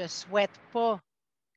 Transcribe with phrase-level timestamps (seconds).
[0.00, 0.98] je ne souhaite pas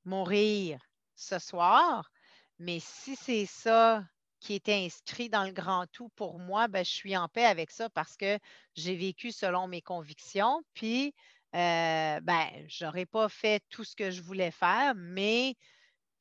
[0.03, 0.79] mourir
[1.15, 2.11] ce soir,
[2.59, 4.03] mais si c'est ça
[4.41, 7.71] qui était inscrit dans le grand tout pour moi, ben, je suis en paix avec
[7.71, 8.37] ça parce que
[8.75, 10.61] j'ai vécu selon mes convictions.
[10.73, 11.15] Puis,
[11.55, 15.55] euh, ben, je n'aurais pas fait tout ce que je voulais faire, mais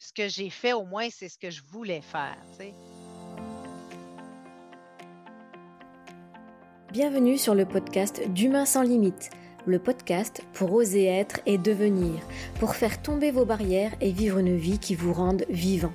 [0.03, 2.37] ce que j'ai fait au moins, c'est ce que je voulais faire.
[6.91, 9.31] Bienvenue sur le podcast d'Humain sans limite
[9.65, 12.21] le podcast pour oser être et devenir,
[12.59, 15.93] pour faire tomber vos barrières et vivre une vie qui vous rende vivant.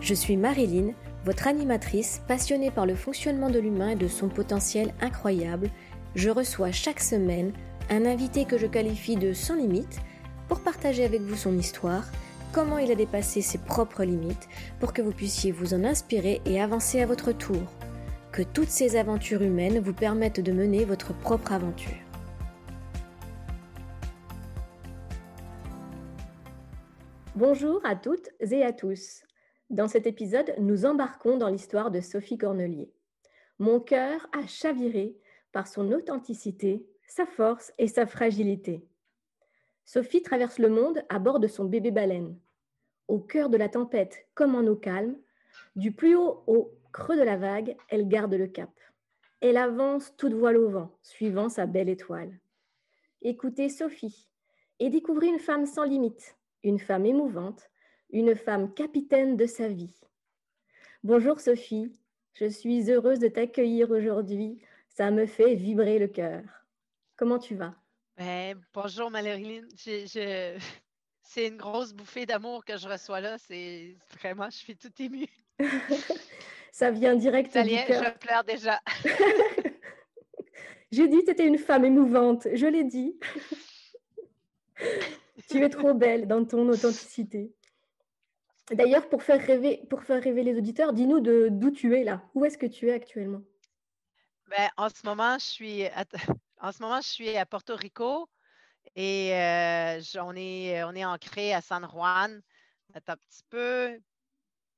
[0.00, 4.92] Je suis Marilyn, votre animatrice passionnée par le fonctionnement de l'humain et de son potentiel
[5.00, 5.70] incroyable.
[6.16, 7.52] Je reçois chaque semaine
[7.88, 10.00] un invité que je qualifie de sans limite
[10.48, 12.06] pour partager avec vous son histoire,
[12.52, 14.48] comment il a dépassé ses propres limites,
[14.80, 17.62] pour que vous puissiez vous en inspirer et avancer à votre tour.
[18.32, 21.96] Que toutes ces aventures humaines vous permettent de mener votre propre aventure.
[27.34, 29.22] Bonjour à toutes et à tous.
[29.70, 32.90] Dans cet épisode, nous embarquons dans l'histoire de Sophie Cornelier.
[33.58, 35.16] Mon cœur a chaviré
[35.52, 38.86] par son authenticité, sa force et sa fragilité.
[39.90, 42.38] Sophie traverse le monde à bord de son bébé baleine.
[43.08, 45.16] Au cœur de la tempête comme en eau calme,
[45.76, 48.68] du plus haut au creux de la vague, elle garde le cap.
[49.40, 52.38] Elle avance toute voile au vent, suivant sa belle étoile.
[53.22, 54.28] Écoutez Sophie
[54.78, 57.70] et découvrez une femme sans limite, une femme émouvante,
[58.10, 60.02] une femme capitaine de sa vie.
[61.02, 61.90] Bonjour Sophie,
[62.34, 64.60] je suis heureuse de t'accueillir aujourd'hui.
[64.90, 66.42] Ça me fait vibrer le cœur.
[67.16, 67.74] Comment tu vas?
[68.18, 69.62] Ben, bonjour Marilyn.
[69.76, 73.38] C'est une grosse bouffée d'amour que je reçois là.
[73.38, 75.28] C'est vraiment, je suis tout émue.
[76.72, 78.02] Ça vient direct du cœur.
[78.02, 78.80] Je pleure déjà.
[80.90, 82.48] J'ai dit que tu étais une femme émouvante.
[82.54, 83.16] Je l'ai dit.
[85.48, 87.54] tu es trop belle dans ton authenticité.
[88.72, 92.22] D'ailleurs, pour faire rêver, pour faire rêver les auditeurs, dis-nous d'où tu es là.
[92.34, 93.42] Où est-ce que tu es actuellement?
[94.48, 96.04] Ben, en ce moment, je suis à,
[96.60, 98.28] en ce moment, je suis à Porto Rico
[98.94, 102.42] et euh, on, est, on est ancré à San Juan.
[102.94, 104.00] un petit peu.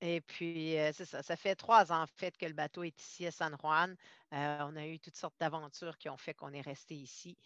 [0.00, 1.22] Et puis, euh, c'est ça.
[1.22, 3.96] Ça fait trois ans, en fait, que le bateau est ici à San Juan.
[4.32, 7.36] Euh, on a eu toutes sortes d'aventures qui ont fait qu'on est resté ici.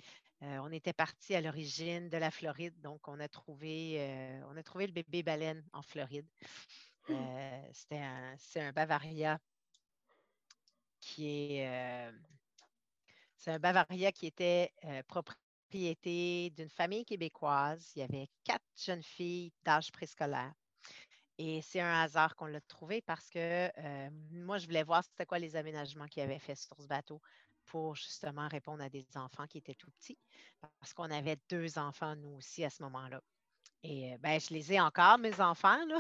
[0.43, 4.63] Euh, on était parti à l'origine de la Floride, donc on a trouvé, on a
[4.63, 6.27] trouvé le bébé baleine en Floride.
[7.11, 9.39] Euh, c'était un, c'est un Bavaria
[11.01, 12.11] qui est,
[13.45, 14.73] c'est un Bavaria qui était
[15.07, 17.93] propriété d'une famille québécoise.
[17.95, 20.53] Il y avait quatre jeunes filles d'âge préscolaire.
[21.37, 23.69] Et c'est un hasard qu'on l'a trouvé parce que
[24.33, 27.21] moi, je voulais voir c'était quoi les aménagements qu'il avait fait sur ce bateau
[27.67, 30.19] pour justement répondre à des enfants qui étaient tout petits,
[30.81, 33.21] parce qu'on avait deux enfants, nous aussi, à ce moment-là.
[33.83, 35.99] Et ben, je les ai encore, mes enfants, là.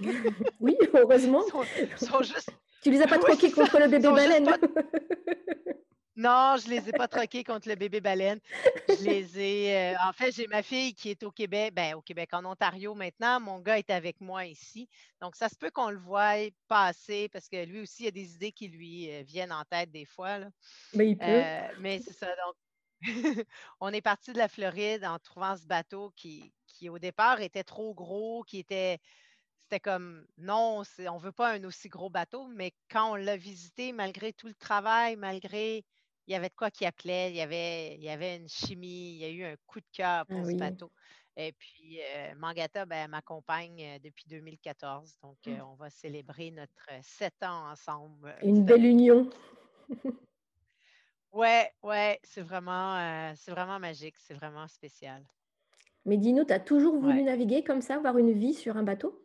[0.60, 1.42] oui, heureusement.
[1.48, 2.50] sont, juste...
[2.82, 4.46] Tu les as pas troqués contre le bébé baleine.
[6.16, 8.40] Non, je ne les ai pas troqués contre le bébé baleine.
[8.88, 9.76] Je les ai.
[9.76, 12.94] Euh, en fait, j'ai ma fille qui est au Québec, ben, au Québec, en Ontario
[12.94, 13.38] maintenant.
[13.38, 14.88] Mon gars est avec moi ici.
[15.20, 16.34] Donc, ça se peut qu'on le voie
[16.68, 19.64] passer parce que lui aussi, il y a des idées qui lui euh, viennent en
[19.64, 20.38] tête des fois.
[20.38, 20.48] Là.
[20.94, 21.26] Mais il peut.
[21.26, 22.28] Euh, mais c'est ça.
[22.28, 22.56] Donc,
[23.80, 27.64] on est parti de la Floride en trouvant ce bateau qui, qui au départ, était
[27.64, 28.98] trop gros, qui était
[29.66, 33.36] c'était comme non, on ne veut pas un aussi gros bateau, mais quand on l'a
[33.36, 35.84] visité, malgré tout le travail, malgré
[36.26, 39.14] il y avait de quoi qui appelait, il y avait, il y avait une chimie,
[39.14, 40.90] il y a eu un coup de cœur ah pour ce bateau.
[41.36, 45.18] Et puis, euh, Mangata ben, m'accompagne euh, depuis 2014.
[45.22, 45.50] Donc, mmh.
[45.50, 48.34] euh, on va célébrer notre sept ans ensemble.
[48.42, 49.28] Une belle union.
[51.32, 55.22] ouais, ouais, c'est vraiment, c'est vraiment magique, c'est vraiment spécial.
[56.06, 59.22] Mais dis-nous, tu as toujours voulu naviguer comme ça, avoir une vie sur un bateau?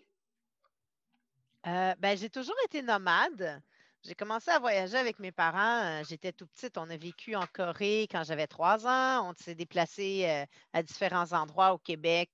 [1.64, 3.62] ben, j'ai toujours été nomade.
[4.04, 6.02] J'ai commencé à voyager avec mes parents.
[6.10, 6.78] J'étais tout petite.
[6.78, 9.30] On a vécu en Corée quand j'avais trois ans.
[9.30, 12.30] On s'est déplacé à différents endroits au Québec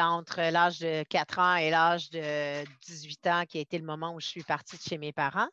[0.00, 4.14] entre l'âge de 4 ans et l'âge de 18 ans, qui a été le moment
[4.14, 5.48] où je suis partie de chez mes parents.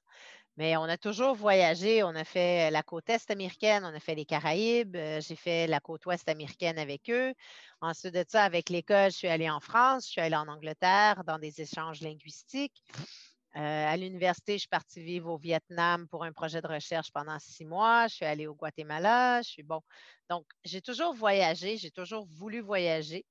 [0.58, 2.04] Mais on a toujours voyagé.
[2.04, 4.98] On a fait la côte est américaine, on a fait les Caraïbes.
[5.22, 7.34] J'ai fait la côte ouest américaine avec eux.
[7.80, 11.24] Ensuite de ça, avec l'école, je suis allée en France, je suis allée en Angleterre
[11.26, 12.84] dans des échanges linguistiques.
[13.56, 17.40] Euh, à l'université, je suis partie vivre au Vietnam pour un projet de recherche pendant
[17.40, 18.08] six mois.
[18.08, 19.42] Je suis allée au Guatemala.
[19.42, 19.82] Je suis bon.
[20.30, 23.26] Donc, j'ai toujours voyagé, j'ai toujours voulu voyager.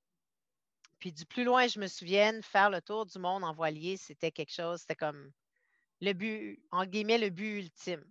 [0.99, 4.31] puis du plus loin je me souvienne, faire le tour du monde en voilier, c'était
[4.31, 5.31] quelque chose, c'était comme
[6.01, 8.03] le but, en guillemets, le but ultime.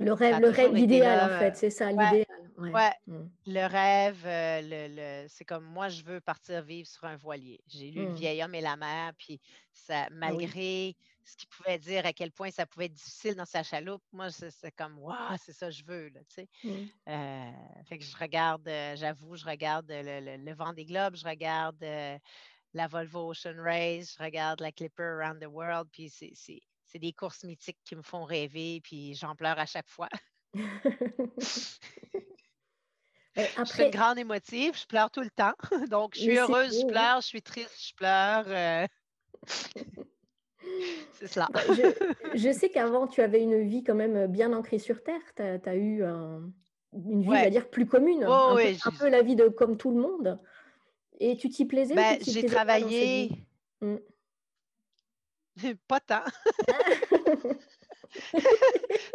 [0.00, 2.26] Le rêve, le rêve idéal, en fait, c'est ça, l'idéal.
[2.68, 2.92] Ouais.
[3.06, 3.18] Mmh.
[3.46, 7.60] Le rêve, euh, le, c'est comme moi, je veux partir vivre sur un voilier.
[7.66, 8.14] J'ai lu Le mmh.
[8.14, 9.40] vieil homme et la mer, puis
[9.72, 10.94] ça, ah malgré
[11.24, 14.30] ce qu'il pouvait dire, à quel point ça pouvait être difficile dans sa chaloupe, moi,
[14.30, 16.48] c'est comme, waouh, c'est ça, je veux, tu sais.
[16.64, 16.70] Mmh.
[17.08, 17.50] Euh,
[17.86, 21.82] fait que je regarde, euh, j'avoue, je regarde le, vent des globes, je regarde
[22.72, 26.60] la Volvo Ocean Race, je regarde la Clipper Around the World, puis c'est
[26.98, 30.08] des courses mythiques qui me font rêver, puis j'en pleure à chaque fois.
[33.36, 35.52] Je suis une grande émotive, je pleure tout le temps.
[35.90, 36.88] Donc, je suis heureuse, je hein.
[36.88, 38.44] pleure, je suis triste, je pleure.
[38.48, 38.86] Euh.
[41.12, 41.48] c'est cela.
[41.52, 41.60] Bah,
[42.34, 45.20] je, sais qu'avant, tu avais une vie quand même bien ancrée sur Terre.
[45.36, 48.24] Tu as, eu une vie, on va dire, plus commune.
[48.24, 48.56] un,
[48.98, 50.40] peu, la vie de comme tout le monde.
[51.18, 53.30] Et tu t'y plaisais ben, J'ai travaillé.
[53.80, 53.96] Mmh.
[55.88, 56.24] Pas tant.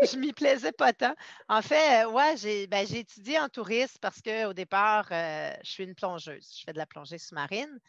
[0.02, 1.16] je m'y plaisais pas tant.
[1.50, 5.84] En fait, euh, ouais, j'ai ben, étudié en tourisme parce qu'au départ, euh, je suis
[5.84, 6.56] une plongeuse.
[6.58, 7.80] Je fais de la plongée sous-marine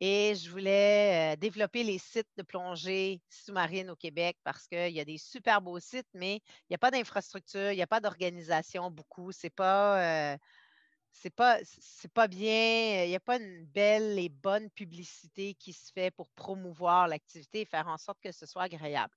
[0.00, 5.00] et je voulais euh, développer les sites de plongée sous-marine au Québec parce qu'il y
[5.00, 8.00] a des super beaux sites, mais il n'y a pas d'infrastructure, il n'y a pas
[8.00, 9.32] d'organisation beaucoup.
[9.32, 10.36] C'est pas.
[11.20, 11.58] C'est pas,
[12.14, 16.28] pas bien, il n'y a pas une belle et bonne publicité qui se fait pour
[16.30, 19.14] promouvoir l'activité et faire en sorte que ce soit agréable.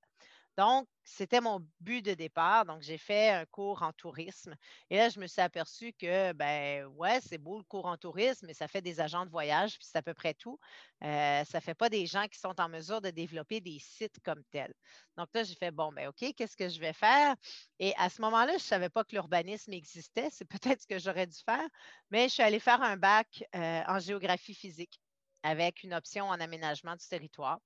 [0.60, 2.66] Donc, c'était mon but de départ.
[2.66, 4.54] Donc, j'ai fait un cours en tourisme.
[4.90, 8.46] Et là, je me suis aperçue que, ben ouais, c'est beau le cours en tourisme,
[8.46, 10.60] mais ça fait des agents de voyage, puis c'est à peu près tout.
[11.02, 14.20] Euh, ça ne fait pas des gens qui sont en mesure de développer des sites
[14.22, 14.74] comme tels.
[15.16, 17.38] Donc là, j'ai fait, bon, ben OK, qu'est-ce que je vais faire?
[17.80, 20.28] Et à ce moment-là, je ne savais pas que l'urbanisme existait.
[20.30, 21.70] C'est peut-être ce que j'aurais dû faire,
[22.12, 25.00] mais je suis allée faire un bac euh, en géographie physique
[25.42, 27.62] avec une option en aménagement du territoire.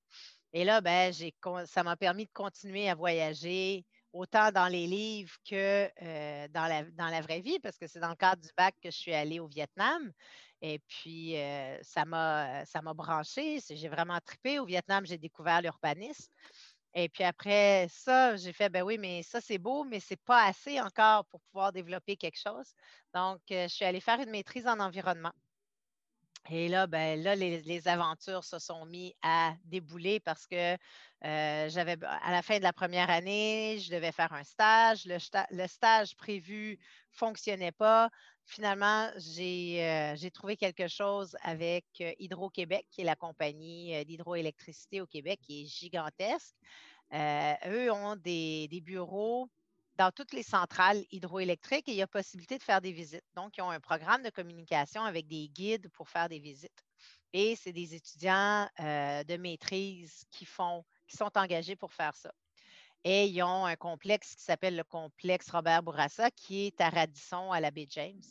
[0.54, 1.12] Et là, ben,
[1.66, 6.68] ça m'a permis de continuer à voyager autant dans les livres que euh, dans,
[7.10, 9.40] la, vraie vie, parce que c'est dans le cadre du bac que je suis allée
[9.40, 10.12] au Vietnam.
[10.62, 13.58] Et puis, euh, ça m'a branché.
[13.68, 14.60] J'ai vraiment trippé.
[14.60, 16.32] Au Vietnam, j'ai découvert l'urbanisme.
[16.94, 20.20] Et puis après ça, j'ai fait, ben oui, mais ça, c'est beau, mais ce n'est
[20.24, 22.72] pas assez encore pour pouvoir développer quelque chose.
[23.12, 25.32] Donc, euh, je suis allée faire une maîtrise en environnement.
[26.50, 30.74] Et là, ben, là les, aventures se sont mises à débouler parce que
[31.24, 35.06] euh, j'avais, à la fin de la première année, je devais faire un stage.
[35.06, 38.10] Le, stage prévu ne fonctionnait pas.
[38.44, 45.06] Finalement, euh, j'ai, trouvé quelque chose avec euh, Hydro-Québec, qui est la compagnie d'hydroélectricité au
[45.06, 46.54] Québec, qui est gigantesque.
[47.14, 49.48] eux ont des bureaux
[49.96, 53.24] dans toutes les centrales hydroélectriques il y a possibilité de faire des visites.
[53.34, 56.84] Donc, ils ont un programme de communication avec des guides pour faire des visites.
[57.32, 62.32] Et c'est des étudiants euh, de maîtrise qui font, qui sont engagés pour faire ça.
[63.04, 67.52] Et ils ont un complexe qui s'appelle le complexe Robert Bourassa, qui est à Radisson,
[67.52, 68.22] à la baie James.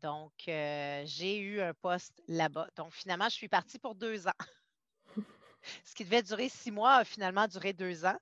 [0.00, 2.68] Donc, euh, j'ai eu un poste là-bas.
[2.76, 4.38] Donc, finalement, je suis partie pour deux ans.
[5.84, 8.18] Ce qui devait durer six mois a finalement duré deux ans.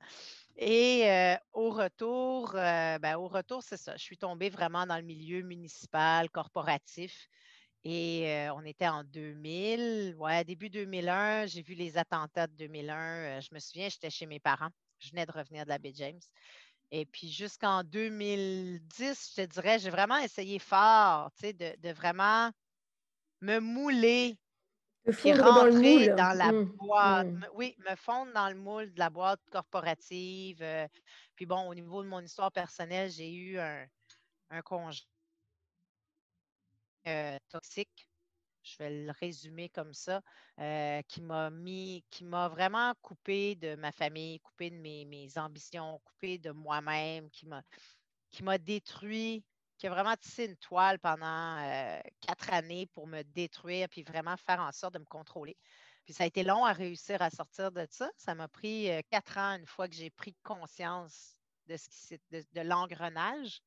[0.62, 3.96] Et au retour, ben, au retour, c'est ça.
[3.96, 7.28] Je suis tombée vraiment dans le milieu municipal, corporatif.
[7.82, 13.40] Et on était en 2000, ouais, début 2001, j'ai vu les attentats de 2001.
[13.40, 14.68] je me souviens, j'étais chez mes parents.
[14.98, 16.20] Je venais de revenir de la baie James.
[16.90, 21.92] Et puis jusqu'en 2010, je te dirais, j'ai vraiment essayé fort, tu sais, de, de,
[21.92, 22.50] vraiment
[23.40, 24.36] me mouler
[25.06, 27.26] de rentrer dans, la mmh, boîte.
[27.26, 27.46] Mmh.
[27.54, 30.62] Oui, me fondre dans le moule de la boîte corporative.
[30.62, 30.86] Euh,
[31.34, 33.86] puis bon, au niveau de mon histoire personnelle, j'ai eu un,
[34.50, 35.02] un congé
[37.06, 38.06] euh, toxique.
[38.62, 40.20] Je vais le résumer comme ça,
[40.58, 45.38] euh, qui m'a mis, qui m'a vraiment coupé de ma famille, coupé de mes, mes
[45.38, 47.62] ambitions, coupé de moi-même, qui m'a,
[48.28, 49.42] qui m'a détruit
[49.80, 54.36] qui a vraiment tissé une toile pendant euh, quatre années pour me détruire, puis vraiment
[54.36, 55.56] faire en sorte de me contrôler.
[56.04, 58.10] Puis ça a été long à réussir à sortir de ça.
[58.18, 61.34] Ça m'a pris euh, quatre ans une fois que j'ai pris conscience
[61.66, 63.62] de, ce qui, de, de l'engrenage.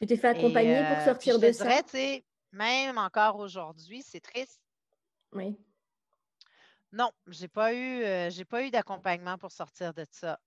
[0.00, 1.82] Tu t'es fait accompagner pour euh, sortir de ça?
[1.82, 4.60] Dirais, même encore aujourd'hui, c'est triste.
[5.32, 5.56] Oui.
[6.90, 10.38] Non, j'ai pas eu, j'ai pas eu d'accompagnement pour sortir de ça.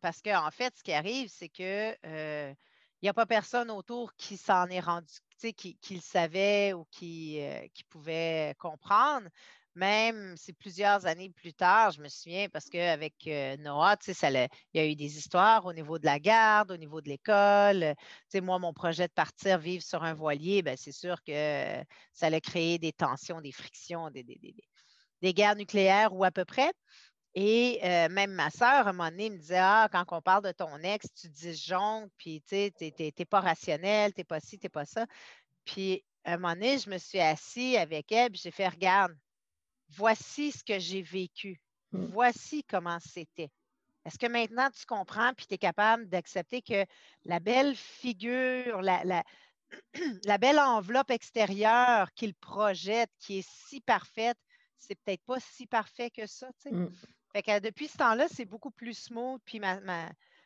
[0.00, 1.96] parce qu'en en fait, ce qui arrive, c'est que
[3.02, 5.14] il n'y a pas personne autour qui s'en est rendu,
[5.56, 9.28] qui, qui le savait ou qui, euh, pouvait comprendre.
[9.76, 14.78] Même c'est plusieurs années plus tard, je me souviens, parce qu'avec euh, Noah, il y
[14.80, 17.94] a eu des histoires au niveau de la garde, au niveau de l'école.
[18.34, 21.32] Moi, mon projet de partir vivre sur un voilier, ben, c'est sûr que
[22.12, 26.72] ça allait créer des tensions, des frictions, des guerres nucléaires ou à peu près.
[27.34, 30.52] Et même ma soeur, à un moment donné, me disait Ah, quand on parle de
[30.52, 34.58] ton ex, tu disjonctes, puis tu sais, tu n'es pas rationnel, tu n'es pas ci,
[34.58, 35.06] tu n'es pas ça.
[35.64, 39.16] Puis à un moment donné, je me suis assise avec elle, puis j'ai fait Regarde,
[39.88, 41.60] voici ce que j'ai vécu.
[41.92, 42.04] Mmh.
[42.06, 43.50] Voici comment c'était.
[44.04, 46.86] Est-ce que maintenant tu comprends puis tu es capable d'accepter que
[47.24, 49.24] la belle figure, la,
[50.24, 54.38] la, belle enveloppe extérieure qu'il projette, qui est si parfaite,
[54.78, 56.72] c'est peut-être pas si parfait que ça, tu sais?
[56.72, 56.90] Mmh.
[57.32, 59.78] Fait que depuis ce temps-là, c'est beaucoup plus smooth, puis ma,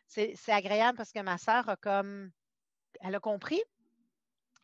[0.06, 2.30] c'est agréable parce que ma sœur a comme,
[3.00, 3.62] elle a compris.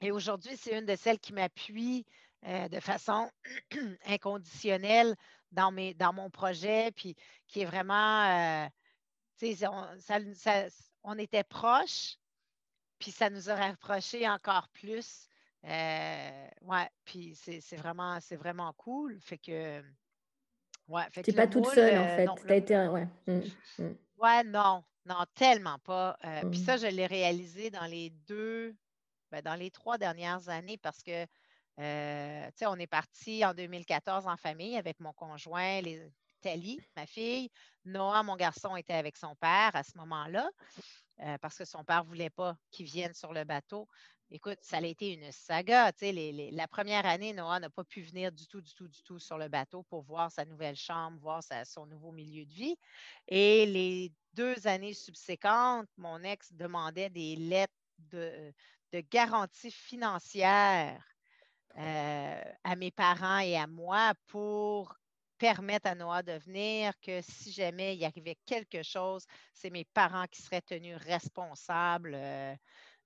[0.01, 2.07] Et aujourd'hui, c'est une de celles qui m'appuie
[2.47, 3.31] euh, de façon
[4.07, 5.15] inconditionnelle
[5.53, 8.69] dans, mes, dans mon projet, puis qui est vraiment, euh,
[9.37, 9.57] sais,
[11.03, 12.17] on, était proches,
[12.99, 15.27] puis ça nous aurait rapprochés encore plus.
[15.65, 19.19] Euh, ouais, puis c'est vraiment, vraiment cool.
[19.21, 19.83] Fait que.
[20.91, 22.29] Ouais, fait pas toute seule, en fait.
[22.47, 22.77] Tu as été.
[22.89, 23.07] Ouais.
[23.27, 23.41] Mmh,
[23.79, 23.95] mmh.
[24.19, 26.17] ouais, non, non, tellement pas.
[26.51, 26.81] Puis ça, mmh.
[26.81, 28.75] je l'ai réalisé dans les deux,
[29.31, 31.27] ben, dans les trois dernières années parce que
[31.79, 37.51] euh, on est parti en 2014 en famille avec mon conjoint, les, Thalie, ma fille.
[37.85, 40.49] Noah, mon garçon, était avec son père à ce moment-là
[41.21, 43.89] euh, parce que son père ne voulait pas qu'il vienne sur le bateau.
[44.33, 45.91] Écoute, ça a été une saga.
[46.01, 49.37] la première année, Noah n'a pas pu venir du tout, du tout, du tout sur
[49.39, 52.77] le bateau pour voir sa nouvelle chambre, voir son nouveau milieu de vie.
[53.27, 58.53] Et les deux années subséquentes, mon ex demandait des lettres de,
[59.11, 61.05] garantie financière
[61.77, 64.95] euh, à mes parents et à moi pour
[65.39, 70.27] permettre à Noah de venir, que si jamais il arrivait quelque chose, c'est mes parents
[70.31, 72.55] qui seraient tenus responsables euh,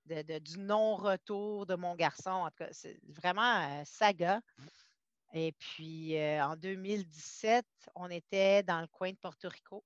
[0.05, 2.29] du non-retour de mon garçon.
[2.29, 4.41] En tout cas, c'est vraiment saga.
[5.33, 9.83] Et puis, euh, en 2017, on était dans le coin de Porto Rico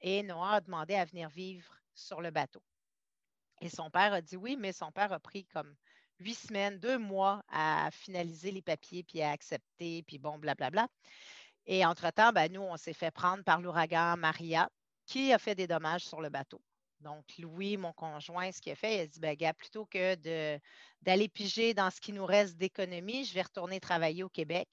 [0.00, 2.62] et Noah a demandé à venir vivre sur le bateau.
[3.60, 5.76] Et son père a dit oui, mais son père a pris comme
[6.18, 10.88] huit semaines, deux mois à finaliser les papiers, puis à accepter, puis bon, blablabla.
[11.66, 14.70] Et entre-temps, ben, nous, on s'est fait prendre par l'ouragan Maria,
[15.06, 16.60] qui a fait des dommages sur le bateau.
[17.00, 20.16] Donc, Louis, mon conjoint, ce qu'il a fait, il a dit, ben, gars, plutôt que
[21.02, 24.68] d'aller piger dans ce qui nous reste d'économie, je vais retourner travailler au Québec.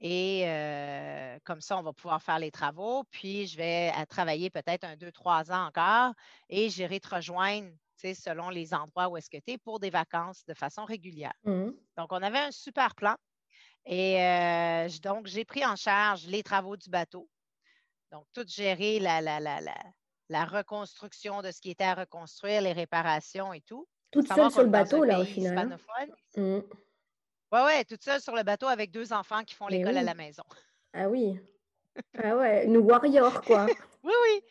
[0.00, 3.04] Et euh, comme ça, on va pouvoir faire les travaux.
[3.10, 6.12] Puis, je vais travailler peut-être un, deux, trois ans encore
[6.48, 10.44] et j'irai te rejoindre selon les endroits où est-ce que tu es pour des vacances
[10.46, 11.34] de façon régulière.
[11.44, 11.70] Mmh.
[11.96, 13.16] Donc, on avait un super plan.
[13.86, 17.28] Et euh, donc, j'ai pris en charge les travaux du bateau.
[18.12, 19.74] Donc, tout gérer la, la, la, la,
[20.44, 23.86] reconstruction de ce qui était à reconstruire, les réparations et tout.
[24.10, 25.78] Toute seule sur le bateau, là, au final.
[26.36, 26.62] Oui, mmh.
[27.52, 30.44] oui, toute seule sur le bateau avec deux enfants qui font l'école à la maison.
[30.92, 31.38] Ah oui.
[32.22, 33.66] Ah ouais, une warrior, quoi.
[34.04, 34.42] oui, oui.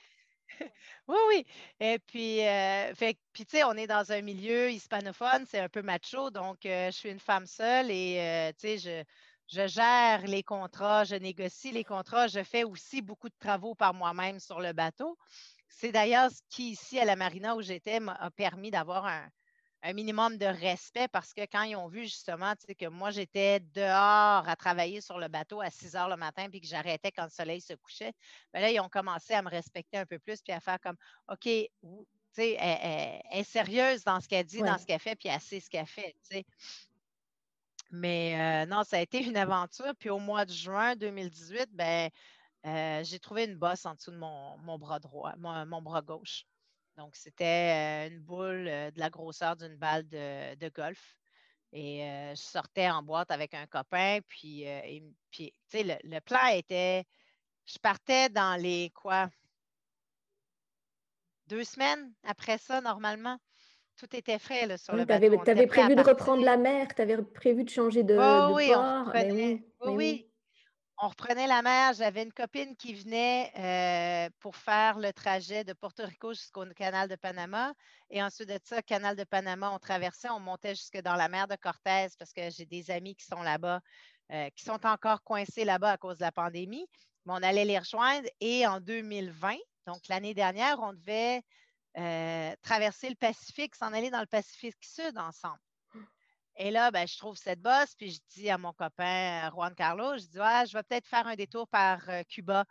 [1.07, 1.45] Oui, oui.
[1.79, 5.69] Et puis, euh, fait, puis tu sais, on est dans un milieu hispanophone, c'est un
[5.69, 9.03] peu macho, donc euh, je suis une femme seule et euh, tu sais, je,
[9.47, 13.93] je gère les contrats, je négocie les contrats, je fais aussi beaucoup de travaux par
[13.93, 15.17] moi-même sur le bateau.
[15.69, 19.29] C'est d'ailleurs ce qui, ici, à la marina où j'étais, m'a permis d'avoir un,
[19.83, 24.47] un minimum de respect parce que quand ils ont vu justement que moi, j'étais dehors
[24.47, 27.29] à travailler sur le bateau à 6 heures le matin puis que j'arrêtais quand le
[27.29, 28.13] soleil se couchait,
[28.53, 30.97] bien là, ils ont commencé à me respecter un peu plus puis à faire comme
[31.29, 31.69] OK, tu
[32.31, 35.59] sais, elle, est sérieuse dans ce qu'elle dit, dans ce qu'elle fait, puis elle sait
[35.59, 36.15] ce qu'elle fait.
[37.89, 39.93] Mais euh, non, ça a été une aventure.
[39.97, 42.09] Puis au mois de juin 2018, ben,
[42.67, 46.45] euh, j'ai trouvé une bosse en dessous de mon, bras droit, mon bras gauche.
[46.97, 51.15] Donc, c'était une boule de la grosseur d'une balle de, golf.
[51.71, 51.99] Et
[52.35, 54.19] je sortais en boîte avec un copain.
[54.27, 54.65] Puis,
[55.31, 57.05] tu sais, le, plan était,
[57.65, 59.29] je partais dans les quoi?
[61.47, 63.37] Deux semaines après ça, normalement.
[63.95, 65.43] Tout était frais là, sur le bateau.
[65.43, 68.71] Tu avais, prévu de reprendre la mer, tu avais prévu de changer de, oh, oui,
[68.71, 69.11] port.
[69.15, 70.26] oui, oui,
[70.99, 71.93] on reprenait la mer.
[71.93, 77.07] J'avais une copine qui venait euh, pour faire le trajet de Porto Rico jusqu'au canal
[77.07, 77.73] de Panama.
[78.09, 81.47] Et ensuite de ça, canal de Panama, on traversait, on montait jusque dans la mer
[81.47, 83.81] de Cortez parce que j'ai des amis qui sont là-bas,
[84.31, 86.87] euh, qui sont encore coincés là-bas à cause de la pandémie.
[87.25, 88.27] Mais on allait les rejoindre.
[88.39, 91.43] Et en 2020, donc l'année dernière, on devait
[91.97, 95.59] euh, traverser le Pacifique, s'en aller dans le Pacifique Sud ensemble.
[96.59, 99.75] Et là, ben, je trouve cette bosse, puis je dis à mon copain euh, Juan
[99.75, 102.65] Carlos, je dis, ouais, je vais peut-être faire un détour par euh, Cuba,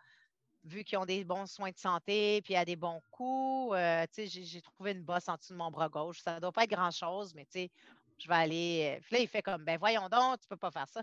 [0.64, 3.76] vu qu'ils ont des bons soins de santé, puis a des bons coups.
[3.76, 6.20] Euh, j'ai trouvé une bosse en dessous de mon bras gauche.
[6.20, 8.98] Ça ne doit pas être grand-chose, mais je vais aller.
[9.04, 11.02] Puis là, il fait comme, ben voyons donc, tu peux pas faire ça.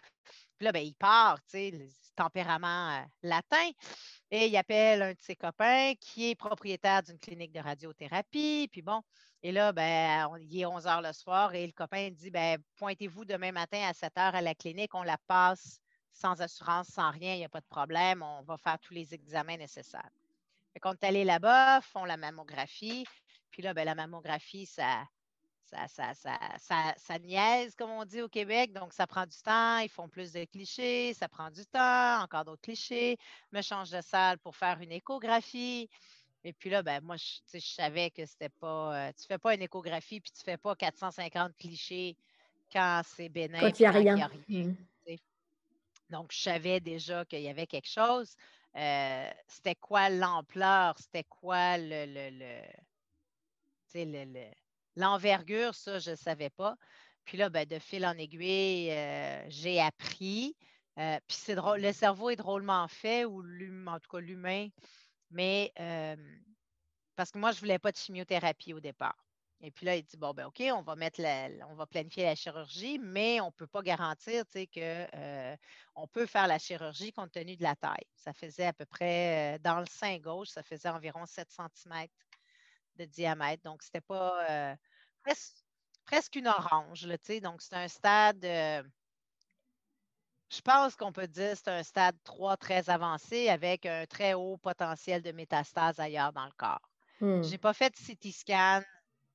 [0.57, 3.69] Puis là, ben, il part, tu sais, tempérament latin.
[4.35, 8.67] Et il appelle un de ses copains qui est propriétaire d'une clinique de radiothérapie.
[8.71, 9.03] Puis bon,
[9.43, 13.25] et là, ben, il est 11 heures le soir et le copain dit ben, pointez-vous
[13.25, 15.79] demain matin à 7 heures à la clinique, on la passe
[16.13, 19.13] sans assurance, sans rien, il n'y a pas de problème, on va faire tous les
[19.13, 20.09] examens nécessaires.
[20.73, 23.05] Fait qu'on est allé là-bas, font la mammographie,
[23.51, 24.65] puis là, ben, la mammographie,
[25.73, 28.73] ça, ça, ça, ça, ça, niaise, comme on dit au Québec.
[28.73, 29.79] Donc, ça prend du temps.
[29.79, 31.13] Ils font plus de clichés.
[31.13, 32.21] Ça prend du temps.
[32.21, 33.17] Encore d'autres clichés.
[33.51, 35.89] Me change de salle pour faire une échographie.
[36.43, 39.07] Et puis là, ben, moi, je, je savais que c'était pas.
[39.07, 42.17] Euh, tu fais pas une échographie puis tu fais pas 450 clichés
[42.71, 43.59] quand c'est bénin.
[43.59, 44.29] Quand il n'y a rien.
[44.49, 44.73] Mmh.
[46.09, 48.35] Donc, je savais déjà qu'il y avait quelque chose.
[48.75, 50.95] Euh, c'était quoi l'ampleur?
[50.99, 52.29] C'était quoi le, le,
[53.95, 54.53] le,
[54.95, 56.75] l'envergure, ça, je ne savais pas.
[57.25, 60.55] Puis là, ben, de fil en aiguille, euh, j'ai appris.
[60.95, 63.43] puis c'est drôle, le cerveau est drôlement fait, ou
[63.87, 64.67] en tout cas l'humain
[65.33, 65.73] mais
[67.15, 69.17] parce que moi, je ne voulais pas de chimiothérapie au départ.
[69.65, 71.21] Et puis là, il dit bon, ben OK, on va mettre
[71.69, 75.57] on va planifier la chirurgie, mais on ne peut pas garantir qu'on
[75.95, 78.05] on peut faire la chirurgie compte tenu de la taille.
[78.15, 82.07] Ça faisait à peu près, dans le sein gauche, ça faisait environ 7 cm
[82.97, 83.63] de diamètre.
[83.63, 84.75] Donc, ce n'était pas
[86.05, 87.05] presque, une orange.
[87.05, 88.45] Là, donc, c'est un stade
[90.53, 94.35] je pense qu'on peut dire que c'est un stade 3 très avancé avec un très
[94.35, 96.91] haut potentiel de métastase ailleurs dans le corps.
[97.21, 97.41] Hmm.
[97.41, 98.81] Je n'ai pas fait de CT scan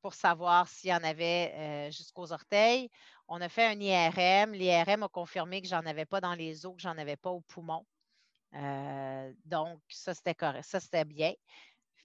[0.01, 2.89] pour savoir s'il y en avait euh, jusqu'aux orteils.
[3.27, 4.53] On a fait un IRM.
[4.53, 7.41] L'IRM a confirmé que j'en avais pas dans les os, que j'en avais pas au
[7.41, 7.85] poumon.
[8.55, 10.65] Euh, donc, ça, c'était correct.
[10.65, 11.33] Ça, c'était bien.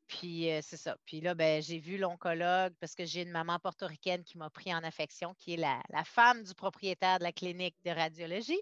[0.07, 0.97] Puis c'est ça.
[1.05, 4.73] Puis là, ben, j'ai vu l'oncologue parce que j'ai une maman portoricaine qui m'a pris
[4.73, 8.61] en affection, qui est la, femme du propriétaire de la clinique de radiologie.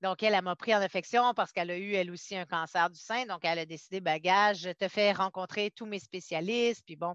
[0.00, 2.98] Donc, elle, m'a pris en affection parce qu'elle a eu, elle aussi, un cancer du
[2.98, 3.26] sein.
[3.26, 6.82] Donc, elle a décidé, bagage, je te fais rencontrer tous mes spécialistes.
[6.84, 7.14] Puis bon,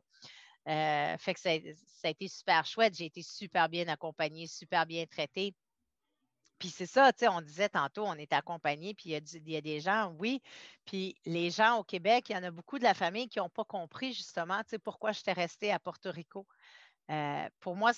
[0.66, 1.52] fait que ça,
[2.02, 2.95] ça, a été super chouette.
[2.95, 5.54] J'ai été super bien accompagnée, super bien traitée.
[6.60, 9.62] Puis c'est ça, tu sais, on disait tantôt, on est accompagné, puis il y, a
[9.62, 10.41] des gens, oui.
[10.86, 13.50] Puis les gens au Québec, il y en a beaucoup de la famille qui n'ont
[13.50, 16.48] pas compris justement, tu sais, pourquoi j'étais restée à Porto Rico.
[17.12, 17.91] Euh, pour moi,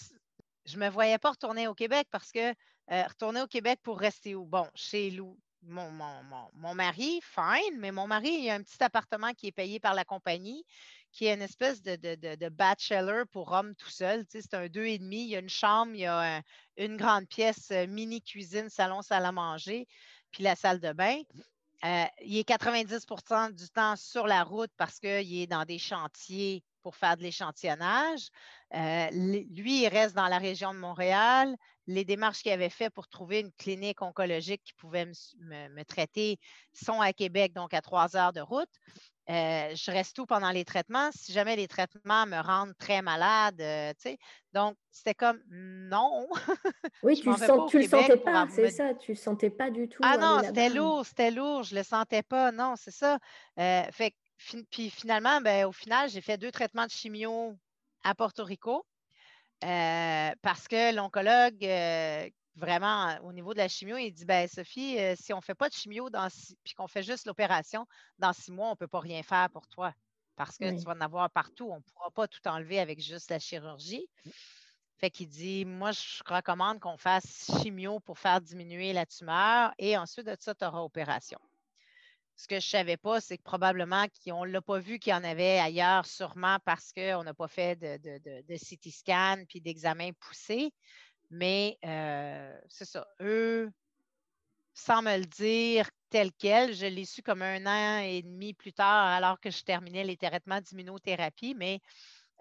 [0.66, 2.50] je ne me voyais pas retourner au Québec parce que
[2.92, 4.46] euh, retourner au Québec pour rester où?
[4.46, 5.38] Bon, chez Lou.
[5.64, 9.94] Mon, mari, fine, mais mon mari, il a un petit appartement qui est payé par
[9.94, 10.66] la compagnie
[11.12, 14.26] qui est une espèce de, bachelor pour hommes tout seul.
[14.30, 15.24] c'est un deux et demi.
[15.24, 16.42] Il y a une chambre, il y a
[16.78, 19.88] une grande pièce, euh, mini cuisine, salon, salle à manger,
[20.32, 21.20] puis la salle de bain.
[21.86, 26.64] Euh, il est 90% du temps sur la route parce qu'il est dans des chantiers
[26.82, 28.30] pour faire de l'échantillonnage.
[28.74, 31.56] Euh, lui, il reste dans la région de Montréal.
[31.88, 36.40] Les démarches qu'il avait faites pour trouver une clinique oncologique qui pouvait me, traiter
[36.74, 38.70] sont à Québec, donc à trois heures de route.
[39.30, 41.12] Euh, je reste tout pendant les traitements?
[41.14, 44.18] Si jamais les traitements me rendent très malade, euh, tu sais.
[44.54, 46.28] Donc, c'était comme non.
[47.04, 48.94] Oui, tu, le, le sentais pas, c'est ça.
[48.96, 50.02] Tu le sentais pas du tout.
[50.04, 51.62] Ah non, c'était lourd, c'était lourd.
[51.62, 52.52] Je le sentais pas.
[52.52, 53.20] Non, c'est ça.
[53.60, 53.84] Euh,
[54.72, 57.58] puis finalement, ben, au final, j'ai fait deux traitements de chimio
[58.04, 58.86] à Porto Rico.
[59.62, 61.66] parce que l'oncologue
[62.60, 65.56] vraiment au niveau de la chimio, il dit ben Sophie, euh, si on ne fait
[65.56, 66.28] pas de chimio dans
[66.64, 67.88] puis qu'on fait juste l'opération,
[68.20, 69.94] dans six mois, on ne peut pas rien faire pour toi
[70.36, 71.70] parce que tu vas en avoir partout.
[71.70, 74.08] On ne pourra pas tout enlever avec juste la chirurgie.
[74.98, 79.98] Fait qu'il dit Moi, je recommande qu'on fasse chimio pour faire diminuer la tumeur et
[79.98, 81.40] ensuite de ça, tu auras opération.
[82.40, 85.12] Ce que je ne savais pas, c'est que probablement qu'on ne l'a pas vu qu'il
[85.12, 89.44] y en avait ailleurs, sûrement parce qu'on n'a pas fait de, de, de CT scan
[89.46, 90.72] puis d'examen poussé.
[91.32, 93.06] Mais euh, c'est ça.
[93.20, 93.70] Eux,
[94.74, 98.72] sans me le dire tel quel, je l'ai su comme un an et demi plus
[98.72, 101.56] tard, alors que je terminais les traitements d'immunothérapie.
[101.56, 101.82] Mais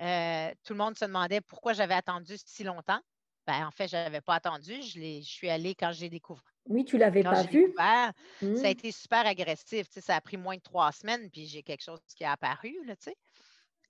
[0.00, 3.00] euh, tout le monde se demandait pourquoi j'avais attendu si longtemps.
[3.48, 4.80] Ben, en fait, je n'avais pas attendu.
[4.80, 6.44] Je, je, suis allée quand j'ai découvert.
[6.68, 7.72] Oui, tu l'avais pas vu.
[7.76, 8.64] Ça a mmh.
[8.66, 9.86] été super agressif.
[9.90, 12.76] ça a pris moins de trois semaines, puis j'ai quelque chose qui a apparu.
[12.86, 12.94] Là,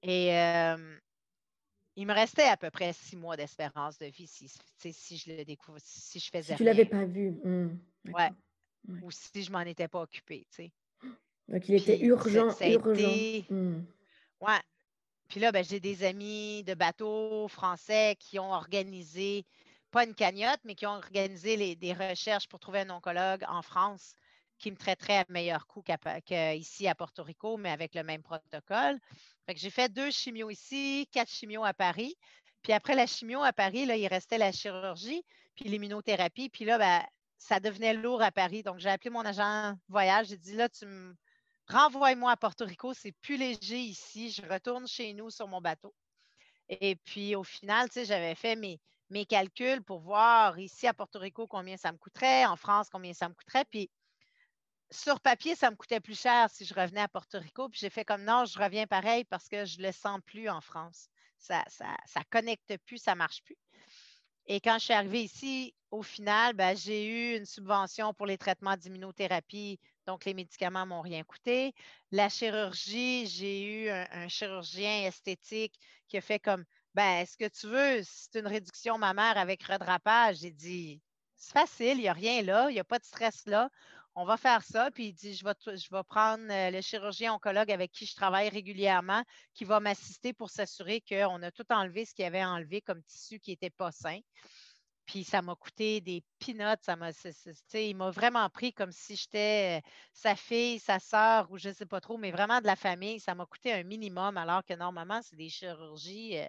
[0.02, 0.96] et euh,
[1.96, 4.48] il me restait à peu près six mois d'espérance de vie si,
[4.92, 6.52] si je le découvre, si je faisais.
[6.52, 7.32] Si tu ne l'avais pas vu.
[7.42, 7.68] Mmh,
[8.14, 8.30] ouais.
[9.02, 10.46] Ou si je ne m'en étais pas occupée.
[11.48, 13.44] Donc, il était urgent, urgent.
[13.50, 13.82] Mmh.
[14.40, 14.60] Ouais.
[15.28, 19.44] Puis là, ben, j'ai des amis de bateaux français qui ont organisé,
[19.90, 24.14] pas une cagnotte, mais qui ont organisé des recherches pour trouver un oncologue en France
[24.58, 28.98] qui me traiterait à meilleur coût qu'ici à Porto Rico, mais avec le même protocole.
[29.54, 32.16] j'ai fait deux chimios ici, quatre chimios à Paris.
[32.62, 35.24] Puis après la chimio à Paris, là, il restait la chirurgie,
[35.54, 36.48] puis l'immunothérapie.
[36.48, 37.02] Puis là, ben,
[37.38, 38.62] ça devenait lourd à Paris.
[38.62, 40.28] Donc, j'ai appelé mon agent voyage.
[40.28, 41.14] J'ai dit, là, tu me
[41.68, 42.92] renvoie-moi à Porto Rico.
[42.94, 44.32] C'est plus léger ici.
[44.32, 45.94] Je retourne chez nous sur mon bateau.
[46.68, 50.94] Et puis, au final, tu sais, j'avais fait mes, mes calculs pour voir ici à
[50.94, 53.64] Porto Rico combien ça me coûterait, en France combien ça me coûterait.
[53.64, 53.90] Puis,
[54.90, 57.68] sur papier, ça me coûtait plus cher si je revenais à Porto Rico.
[57.68, 60.48] Puis j'ai fait comme non, je reviens pareil parce que je ne le sens plus
[60.48, 61.08] en France.
[61.38, 61.64] Ça
[62.16, 63.56] ne connecte plus, ça ne marche plus.
[64.46, 68.38] Et quand je suis arrivée ici, au final, ben, j'ai eu une subvention pour les
[68.38, 71.74] traitements d'immunothérapie, donc les médicaments m'ont rien coûté.
[72.12, 76.64] La chirurgie, j'ai eu un, chirurgien esthétique qui a fait comme
[76.98, 80.38] ben, est-ce que tu veux, c'est une réduction mammaire avec redrapage?
[80.38, 81.00] J'ai dit,
[81.36, 83.70] c'est facile, il n'y a rien là, il n'y a pas de stress là
[84.20, 84.90] on va faire ça.
[84.90, 88.16] Puis il dit, je vais, je vais prendre euh, le chirurgien oncologue avec qui je
[88.16, 89.22] travaille régulièrement,
[89.54, 93.38] qui va m'assister pour s'assurer qu'on a tout enlevé ce qu'il avait enlevé comme tissu
[93.38, 94.18] qui n'était pas sain.
[95.06, 96.82] Puis ça m'a coûté des pinottes.
[96.82, 97.10] Ça m'a,
[97.74, 101.74] il m'a vraiment pris comme si j'étais euh, sa fille, sa sœur ou je ne
[101.74, 103.20] sais pas trop, mais vraiment de la famille.
[103.20, 106.48] Ça m'a coûté un minimum, alors que normalement, c'est des chirurgies euh,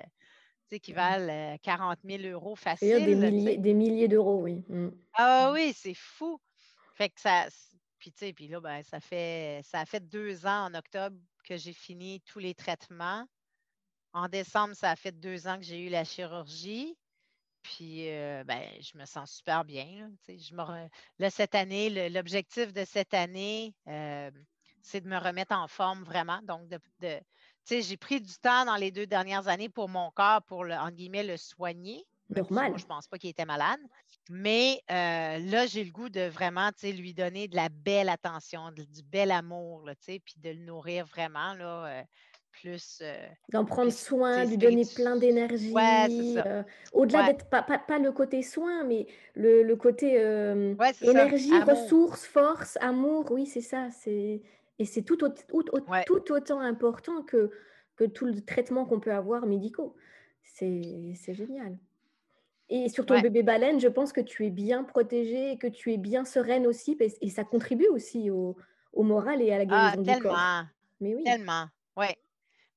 [0.77, 3.05] qui valent 40 000 euros facile.
[3.05, 4.63] Des milliers, des milliers d'euros, oui.
[4.69, 4.89] Mmh.
[5.13, 6.39] Ah oui, c'est fou.
[6.95, 7.47] Fait que ça.
[7.97, 11.17] Puis, tu sais, puis là, ben, ça fait ça a fait deux ans en octobre
[11.43, 13.25] que j'ai fini tous les traitements.
[14.13, 16.97] En décembre, ça a fait deux ans que j'ai eu la chirurgie.
[17.61, 20.09] Puis, euh, ben, je me sens super bien.
[20.27, 24.31] Là, je me là cette année, l'objectif de cette année, euh,
[24.81, 26.41] c'est de me remettre en forme vraiment.
[26.43, 27.19] Donc, de,
[27.69, 30.95] j'ai pris du temps dans les deux dernières années pour mon corps, pour, le, entre
[30.95, 32.05] guillemets, le soigner.
[32.35, 32.73] Normal.
[32.77, 33.79] je ne pense pas qu'il était malade.
[34.29, 39.03] Mais euh, là, j'ai le goût de vraiment lui donner de la belle attention, du
[39.03, 41.55] bel amour, puis de le nourrir vraiment.
[41.55, 42.03] Là, euh,
[42.51, 42.99] plus.
[43.01, 43.15] Euh,
[43.51, 45.73] D'en prendre soin, lui donner plein d'énergie.
[46.93, 50.13] Au-delà d'être pas, pas, le côté soin, mais le, le côté
[51.01, 53.31] énergie, ressources, force, amour.
[53.31, 53.87] Oui, c'est ça.
[54.79, 57.51] Et c'est tout, tout, autant important que,
[57.97, 59.95] que tout le traitement qu'on peut avoir médicaux.
[60.41, 61.77] C'est génial.
[62.69, 65.91] Et sur ton bébé baleine, je pense que tu es bien protégée et que tu
[65.91, 66.97] es bien sereine aussi.
[67.21, 68.55] Et ça contribue aussi au,
[68.95, 70.63] moral et à la ah, guérison du corps.
[71.01, 71.23] Mais oui.
[71.23, 72.07] Tellement, oui.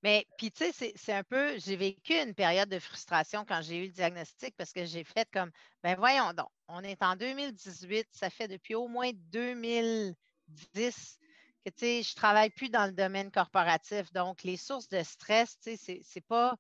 [0.03, 3.85] Mais puis, tu sais, c'est un peu, j'ai vécu une période de frustration quand j'ai
[3.85, 5.51] eu le diagnostic parce que j'ai fait comme,
[5.85, 11.21] ben voyons donc, on est en 2018, ça fait depuis au moins 2010
[11.65, 14.13] que, tu sais, je travaille plus dans le domaine corporatif.
[14.13, 16.57] Donc, les sources de stress, tu c'est pas,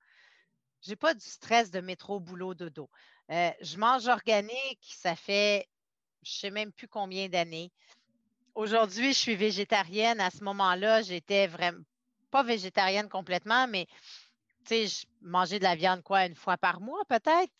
[0.80, 2.88] j'ai pas du stress de métro, boulot, dodo.
[3.30, 5.68] Euh, je mange organique, ça fait
[6.22, 7.72] je ne sais même plus combien d'années.
[8.54, 10.20] Aujourd'hui, je suis végétarienne.
[10.20, 11.82] À ce moment-là, j'étais vraiment
[12.30, 13.86] pas végétarienne complètement, mais
[14.70, 17.52] je mangeais de la viande quoi une fois par mois peut-être,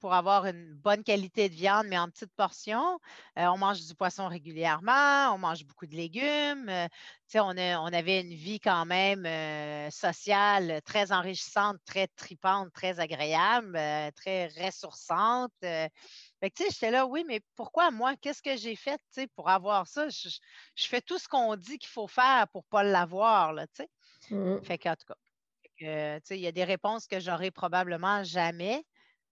[0.00, 2.98] pour avoir une bonne qualité de viande, mais en petites portions.
[3.38, 6.68] Euh, on mange du poisson régulièrement, on mange beaucoup de légumes.
[6.68, 6.88] Euh,
[7.36, 13.78] on, on, avait une vie quand même euh, sociale très enrichissante, très tripante, très agréable,
[14.14, 15.52] très ressourçante.
[15.62, 18.14] j'étais là, oui, mais pourquoi moi?
[18.20, 19.00] Qu'est-ce que j'ai fait
[19.34, 20.08] pour avoir ça?
[20.08, 20.28] Je,
[20.76, 23.54] fais tout ce qu'on dit qu'il faut faire pour ne pas l'avoir.
[24.30, 24.62] Mmh.
[24.62, 25.14] Fait tout cas,
[25.80, 28.84] il y a des réponses que j'aurai probablement jamais.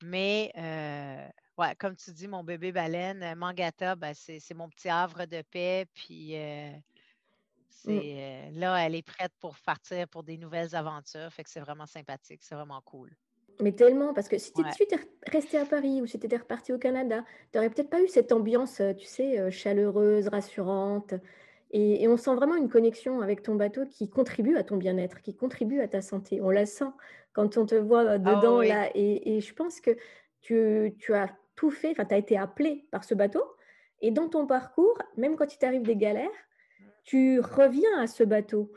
[0.02, 4.88] Mais euh, ouais, comme tu dis, mon bébé baleine, euh, Mangata, ben, c'est mon petit
[4.88, 5.86] havre de paix.
[5.94, 6.70] Puis euh,
[7.86, 8.58] mmh.
[8.58, 11.32] là, elle est prête pour partir pour des nouvelles aventures.
[11.32, 13.10] Fait que c'est vraiment sympathique, c'est vraiment cool.
[13.60, 14.98] Mais tellement, parce que si tu étais
[15.30, 18.08] resté à Paris ou si tu étais reparti au Canada, tu n'aurais peut-être pas eu
[18.08, 21.14] cette ambiance, tu sais, chaleureuse, rassurante.
[21.72, 25.34] Et, on sent vraiment une connexion avec ton bateau qui contribue à ton bien-être, qui
[25.34, 26.40] contribue à ta santé.
[26.42, 26.90] On la sent
[27.32, 28.90] quand on te voit ah dedans là.
[28.94, 29.96] Et, je pense que
[30.42, 33.42] tu, as tout fait, enfin, tu as été appelé par ce bateau.
[34.02, 36.28] Et dans ton parcours, même quand il t'arrive des galères,
[37.04, 38.72] tu reviens à ce bateau.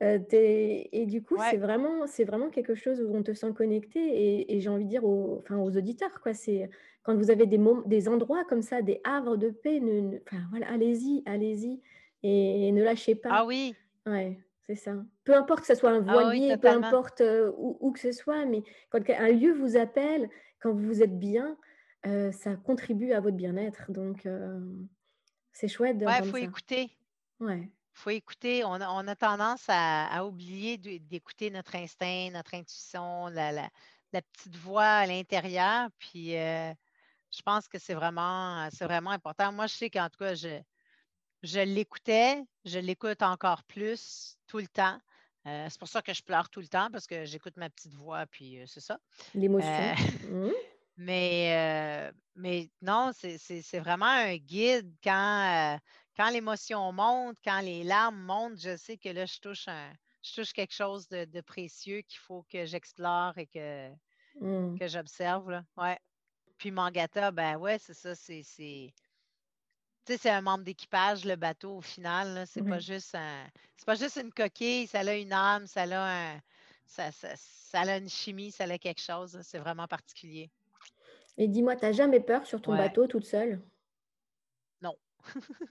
[0.00, 4.46] Euh, et du coup, c'est vraiment, vraiment quelque chose où on te sent connecté.
[4.54, 6.70] Et, j'ai envie de dire aux, enfin, aux auditeurs, quoi, c'est
[7.02, 9.82] quand vous avez des, des endroits comme ça, des havres de paix,
[10.26, 11.82] enfin, voilà, allez-y, allez-y
[12.22, 13.28] et, ne lâchez pas.
[13.32, 13.74] Ah oui.
[14.06, 14.38] Ouais.
[14.66, 14.92] C'est ça.
[15.24, 17.22] Peu importe que ce soit un ah voilier, peu importe
[17.56, 20.28] où, que ce soit, mais quand un lieu vous appelle,
[20.60, 21.56] quand vous êtes bien,
[22.04, 23.90] ça contribue à votre bien-être.
[23.90, 24.28] Donc,
[25.52, 26.90] c'est chouette de Ouais, il faut écouter.
[27.40, 27.62] Ouais.
[27.62, 28.62] Il faut écouter.
[28.62, 33.70] On a, tendance à, oublier d'écouter notre instinct, notre intuition, la,
[34.12, 35.88] petite voix à l'intérieur.
[35.98, 39.50] Puis, je pense que c'est vraiment, c'est vraiment important.
[39.50, 40.60] Moi, je sais qu'en tout cas, je,
[41.42, 44.98] je l'écoutais, je l'écoute encore plus tout le temps.
[45.44, 48.26] c'est pour ça que je pleure tout le temps parce que j'écoute ma petite voix,
[48.26, 48.98] puis c'est ça.
[49.34, 49.94] L'émotion.
[50.30, 50.50] Mmh.
[51.00, 55.78] Mais, mais non, c'est vraiment un guide quand,
[56.16, 59.66] quand l'émotion monte, quand les larmes montent, je sais que là, je touche,
[60.22, 63.90] je touche quelque chose de, précieux qu'il faut que j'explore et que,
[64.40, 64.76] mmh.
[64.76, 65.62] que j'observe.
[65.76, 65.98] Ouais.
[66.58, 68.92] Puis Mangata, ben ouais, c'est ça, c'est.
[70.16, 72.44] C'est un membre d'équipage, le bateau, au final.
[72.46, 73.16] C'est pas juste
[73.76, 76.40] C'est pas juste une coquille, ça a une âme, ça a un.
[76.86, 79.38] Ça, ça a une chimie, ça a quelque chose.
[79.42, 80.50] C'est vraiment particulier.
[81.36, 83.60] Et dis-moi, tu n'as jamais peur sur ton bateau toute seule?
[84.82, 84.94] Non.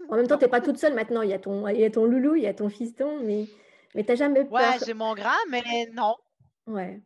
[0.10, 1.22] en même temps, tu n'es pas toute seule maintenant.
[1.22, 3.48] Il y, a ton, il y a ton loulou, il y a ton fiston, mais,
[3.94, 4.60] mais tu n'as jamais peur?
[4.60, 6.16] Ouais, j'ai mon grand, mais non.
[6.68, 7.02] Ouais.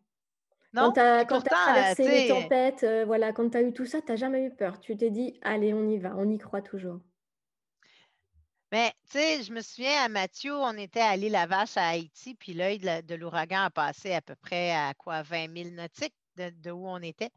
[0.74, 4.00] Non, quand tu as, traversé les tempêtes, euh, voilà, quand tu as eu tout ça,
[4.00, 4.80] tu n'as jamais eu peur.
[4.80, 7.00] Tu t'es dit, allez, on y va, on y croit toujours.
[8.72, 12.36] Mais, tu sais, je me souviens à Mathieu, on était à l'île Vache à Haïti,
[12.36, 16.72] puis l'œil de l'ouragan a passé à peu près à quoi, 20 000 nautiques de
[16.72, 17.32] où on était.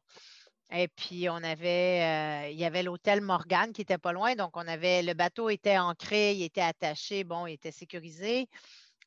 [0.71, 4.35] Et puis, on avait, euh, il y avait l'hôtel Morgane qui était pas loin.
[4.35, 8.49] Donc, on avait, le bateau était ancré, il était attaché, bon, il était sécurisé.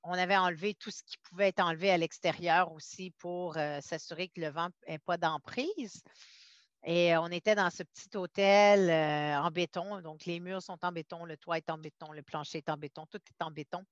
[0.04, 4.30] On avait enlevé tout ce qui pouvait être enlevé à l'extérieur aussi pour euh, s'assurer
[4.30, 6.04] que le vent n'ait pas d'emprise.
[6.84, 10.02] Et on était dans ce petit hôtel euh, en béton.
[10.02, 12.78] Donc, les murs sont en béton, le toit est en béton, le plancher est en
[12.78, 13.84] béton, tout est en béton.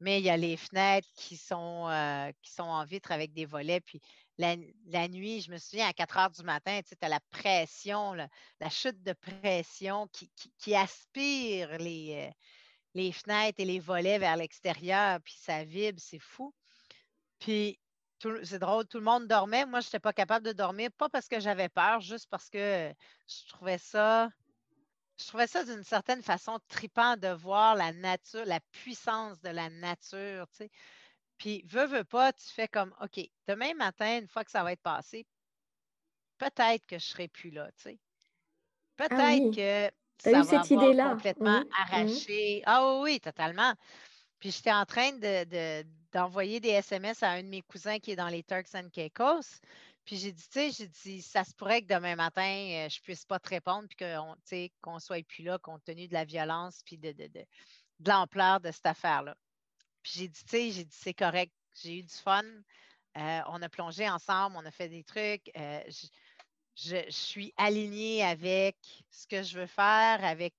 [0.00, 3.80] Mais il y a les fenêtres qui sont, qui sont en vitre avec des volets.
[3.80, 4.00] Puis
[4.40, 8.70] la, nuit, je me souviens, à 4 heures du matin, tu as la pression, la
[8.70, 12.30] chute de pression qui, aspire les, euh,
[12.94, 16.54] les, fenêtres et les volets vers l'extérieur, puis ça vibre, c'est fou.
[17.38, 17.78] Puis,
[18.42, 19.66] c'est drôle, tout le monde dormait.
[19.66, 22.92] Moi, je n'étais pas capable de dormir, pas parce que j'avais peur, juste parce que
[23.26, 24.30] je trouvais ça.
[25.18, 29.68] Je trouvais ça d'une certaine façon tripant de voir la nature, la puissance de la
[29.68, 30.46] nature.
[30.52, 30.70] Tu sais.
[31.36, 34.72] Puis, veux, veux pas, tu fais comme, OK, demain matin, une fois que ça va
[34.72, 35.26] être passé,
[36.38, 37.98] peut-être que je ne serai plus là, tu sais.
[38.98, 42.62] Ah peut-être que ça va cette complètement arraché.
[42.66, 43.74] Ah oui, totalement.
[44.40, 45.12] Puis j'étais en train
[46.12, 49.60] d'envoyer des SMS à un de mes cousins qui est dans les Turks and Caicos.
[50.04, 52.98] Puis j'ai dit, tu sais, j'ai dit, ça se pourrait que demain matin, euh, je
[52.98, 54.34] ne puisse pas te répondre, puis qu'on
[54.80, 57.14] qu'on soit plus là compte tenu de la violence, puis de,
[58.04, 59.36] l'ampleur de cette affaire-là.
[60.02, 61.52] Puis j'ai dit, tu sais, j'ai dit, c'est correct.
[61.80, 62.42] J'ai eu du fun.
[63.18, 65.50] Euh, on a plongé ensemble, on a fait des trucs.
[65.56, 65.82] Euh,
[66.76, 68.76] je, suis alignée avec
[69.10, 70.54] ce que je veux faire, avec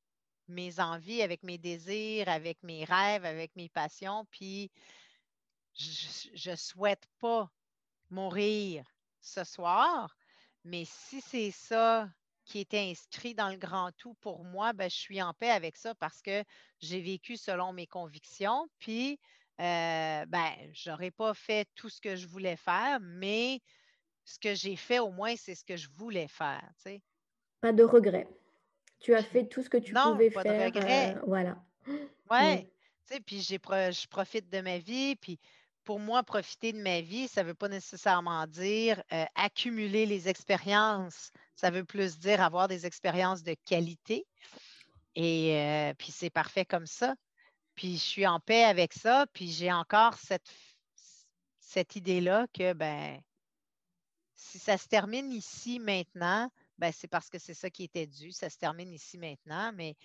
[0.52, 4.26] mes envies, avec mes désirs, avec mes rêves, avec mes passions.
[4.32, 4.72] Puis
[5.74, 7.50] je ne souhaite pas
[8.10, 8.86] mourir
[9.22, 10.16] ce soir,
[10.64, 12.10] mais si c'est ça
[12.46, 15.78] qui était inscrit dans le grand tout pour moi, ben, je suis en paix avec
[15.78, 16.44] ça parce que
[16.80, 18.68] j'ai vécu selon mes convictions.
[18.80, 19.20] Puis,
[19.60, 23.62] euh, ben, je n'aurais pas fait tout ce que je voulais faire, mais
[24.26, 26.68] ce que j'ai fait, au moins, c'est ce que je voulais faire.
[27.62, 28.28] Pas de regret.
[29.02, 30.44] Tu as fait tout ce que tu pouvais faire.
[30.44, 31.16] De regret.
[31.16, 31.58] Euh, voilà.
[32.32, 32.66] Oui.
[33.26, 35.18] Puis je profite de ma vie.
[35.18, 35.38] Puis
[35.84, 40.30] pour moi, profiter de ma vie, ça ne veut pas nécessairement dire euh, accumuler les
[40.30, 41.32] expériences.
[41.56, 44.26] Ça veut plus dire avoir des expériences de qualité.
[45.16, 47.16] Et euh, puis c'est parfait comme ça.
[47.76, 49.26] Puis je suis en paix avec ça.
[49.34, 50.50] Puis j'ai encore cette,
[51.60, 53.20] cette idée-là que ben,
[54.36, 56.50] si ça se termine ici maintenant,
[56.82, 58.32] ben, c'est parce que c'est ça qui était dû.
[58.32, 59.72] Ça se termine ici maintenant.
[59.76, 59.96] Mais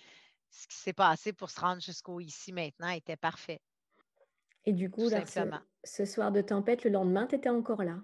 [0.51, 3.59] ce qui s'est passé pour se rendre jusqu'au ici maintenant était parfait.
[4.63, 7.97] Et du coup, ce, soir de tempête, le lendemain, tu étais encore là.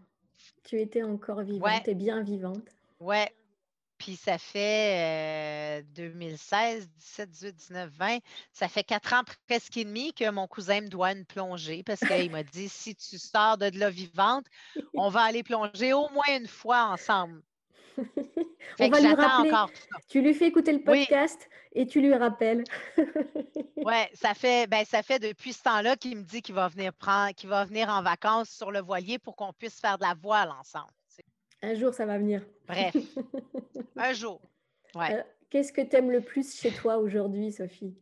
[0.63, 2.67] Tu étais encore vivante et bien vivante.
[2.99, 3.31] Ouais.
[3.99, 8.17] Puis ça fait 2016, 17, 18, 19, 20.
[8.53, 11.99] Ça fait quatre ans presque et demi que mon cousin me doit une plongée parce
[11.99, 14.47] qu'il m'a dit si tu sors de là vivante,
[14.95, 17.43] on va aller plonger au moins une fois ensemble.
[18.79, 19.51] On va lui rappeler.
[20.07, 22.63] Tu lui fais écouter le podcast et tu lui rappelles.
[22.97, 26.93] oui, ça fait, ben, ça fait depuis ce temps-là qu'il me dit qu'il va venir
[26.93, 30.13] prendre, qu'il va venir en vacances sur le voilier pour qu'on puisse faire de la
[30.13, 30.91] voile ensemble.
[31.61, 32.45] Un jour, ça va venir.
[32.67, 32.95] Bref,
[33.95, 34.41] un jour.
[34.95, 35.23] Ouais.
[35.49, 37.95] Qu'est-ce que tu aimes le plus chez toi aujourd'hui, Sophie?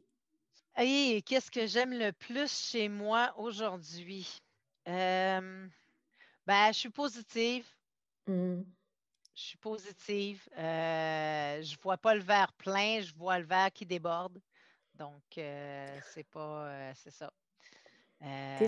[0.78, 4.42] Oui, qu'est-ce que j'aime le plus chez moi aujourd'hui?
[4.88, 5.68] Euh,
[6.48, 7.66] ben, je suis positive.
[8.28, 8.62] Mmh
[9.36, 10.48] je suis positive.
[10.58, 14.40] Euh, je ne vois pas le verre plein, je vois le verre qui déborde.
[14.96, 16.68] Donc, euh, c'est pas.
[16.68, 17.32] Euh, c'est ça.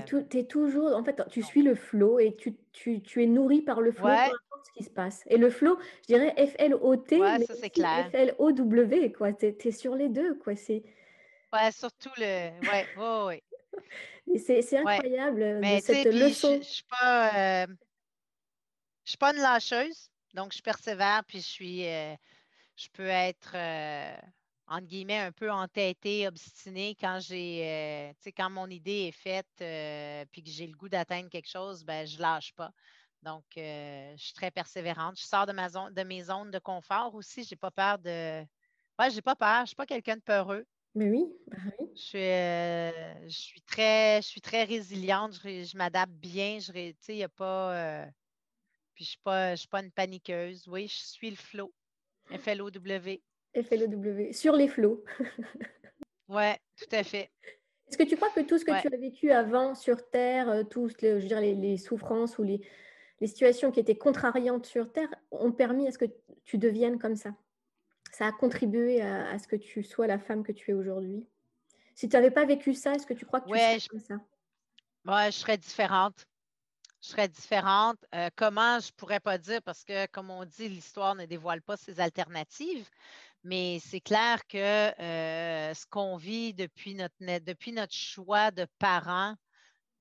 [0.05, 0.95] tu es, toujours.
[0.95, 4.65] En fait, tu suis le flow et tu, es nourri par le flow, peu importe
[4.65, 5.23] ce qui se passe.
[5.27, 8.09] Et le flow, je dirais F-L-O-T, mais ça, clair.
[8.09, 9.33] F-L-O-W, quoi.
[9.33, 10.53] Tu es, sur les deux, quoi.
[10.53, 12.49] Ouais, surtout le.
[12.61, 13.43] Ouais, ouais, ouais.
[14.39, 16.53] C'est incroyable de cette leçon.
[16.53, 17.67] Je ne suis pas,
[19.03, 23.55] suis pas une lâcheuse, donc je persévère, puis je suis, je peux être
[24.67, 30.49] entre guillemets, un peu entêtée, obstinée quand j'ai, quand mon idée est faite, puis que
[30.49, 32.71] j'ai le goût d'atteindre quelque chose, ben je lâche pas.
[33.23, 35.17] Donc, je suis très persévérante.
[35.17, 37.43] Je sors de ma zone, de mes zones de confort aussi.
[37.43, 38.41] J'ai pas peur de.
[38.99, 39.61] Ouais, j'ai pas peur.
[39.61, 40.65] Je suis pas quelqu'un de peureux.
[40.95, 41.57] Mais oui, bah
[41.95, 45.33] Je suis, je suis très, je suis très résiliente.
[45.33, 46.59] Je, m'adapte bien.
[46.59, 48.05] Je, il n'y a pas.
[48.93, 50.67] Puis je suis pas, je suis pas une paniqueuse.
[50.67, 51.73] Oui, je suis le flow.
[52.29, 52.69] FLOW.
[53.55, 54.33] FLOW.
[54.33, 55.03] Sur les flots.
[56.29, 57.31] oui, tout à fait.
[57.87, 60.93] Est-ce que tu crois que tout ce que tu as vécu avant sur Terre, tous
[60.99, 62.61] je veux dire, les souffrances ou les,
[63.19, 66.05] les situations qui étaient contrariantes sur Terre ont permis à ce que
[66.43, 67.35] tu deviennes comme ça?
[68.11, 71.25] Ça a contribué à, ce que tu sois la femme que tu es aujourd'hui?
[71.95, 74.15] Si tu n'avais pas vécu ça, est-ce que tu crois que tu serais comme ça?
[75.03, 76.25] Moi, je serais différente.
[77.03, 77.97] Je serais différente.
[78.15, 81.61] Euh, comment, je ne pourrais pas dire, parce que, comme on dit, l'histoire ne dévoile
[81.61, 82.89] pas ses alternatives.
[83.43, 89.35] Mais c'est clair que euh, ce qu'on vit depuis notre, depuis notre choix de parents,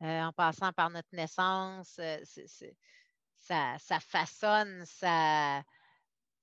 [0.03, 2.01] euh, en passant par notre naissance,
[3.41, 5.61] ça, façonne, ça,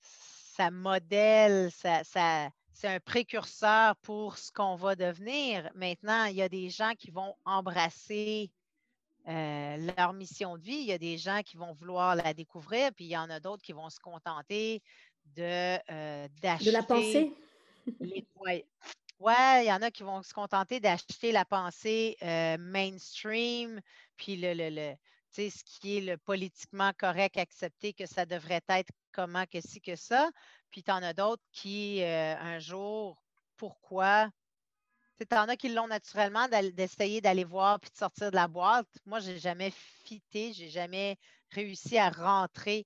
[0.02, 2.04] ça modèle, ça,
[2.74, 5.72] c'est un précurseur pour ce qu'on va devenir.
[5.74, 8.52] Maintenant, il y a des gens qui vont embrasser
[9.28, 10.78] euh, leur mission de vie.
[10.78, 13.40] Il y a des gens qui vont vouloir la découvrir, puis il y en a
[13.40, 14.82] d'autres qui vont se contenter
[15.36, 16.66] de euh, d'acheter.
[16.66, 17.34] De la pensée.
[18.00, 18.66] Les, ouais.
[19.64, 23.82] il y en a qui vont se contenter d'acheter la pensée euh, mainstream,
[24.16, 24.96] puis le, le,
[25.32, 29.96] ce qui est le politiquement correct, accepter que ça devrait être comment, que ci, que
[29.96, 30.30] ça.
[30.72, 33.22] Puis tu en as d'autres qui, euh, un jour,
[33.58, 34.30] pourquoi?
[35.20, 38.88] Tu en as qui l'ont naturellement d'essayer d'aller voir puis de sortir de la boîte.
[39.06, 39.72] Moi, je n'ai jamais
[40.06, 41.18] fité, j'ai jamais
[41.50, 42.86] réussi à rentrer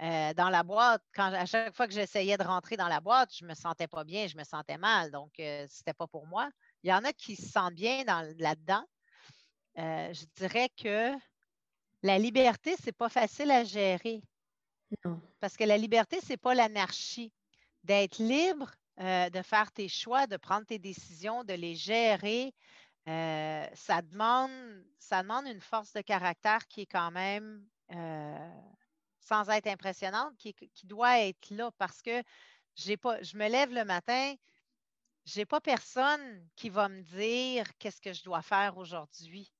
[0.00, 1.02] euh, dans la boîte.
[1.12, 3.88] Quand, à chaque fois que j'essayais de rentrer dans la boîte, je ne me sentais
[3.88, 5.10] pas bien, je me sentais mal.
[5.10, 6.50] Donc, euh, ce n'était pas pour moi.
[6.84, 8.84] Il y en a qui se sentent bien là-dedans.
[9.76, 11.12] je dirais que
[12.02, 14.22] la liberté, ce n'est pas facile à gérer.
[15.04, 15.20] Non.
[15.40, 17.32] Parce que la liberté, ce n'est pas l'anarchie.
[17.84, 22.54] D'être libre, euh, de faire tes choix, de prendre tes décisions, de les gérer,
[23.08, 24.50] euh, ça, demande,
[24.98, 28.60] ça demande une force de caractère qui est quand même, euh,
[29.20, 32.22] sans être impressionnante, qui, doit être là parce que
[32.76, 34.34] je me lève le matin,
[35.24, 39.52] je n'ai pas personne qui va me dire qu'est-ce que je dois faire aujourd'hui.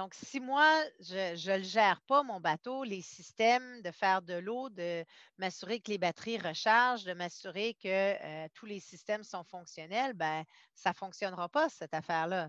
[0.00, 4.70] Donc, si moi, je ne gère pas, mon bateau, les systèmes de faire de l'eau,
[4.70, 5.04] de
[5.36, 10.42] m'assurer que les batteries rechargent, de m'assurer que euh, tous les systèmes sont fonctionnels, ben,
[10.74, 12.48] ça ne fonctionnera pas, cette affaire-là.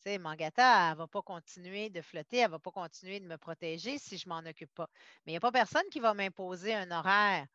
[0.00, 3.20] Tu sais, Mangata, elle ne va pas continuer de flotter, elle ne va pas continuer
[3.20, 4.90] de me protéger si je ne m'en occupe pas.
[5.24, 7.46] Mais il n'y a pas personne qui va m'imposer un horaire.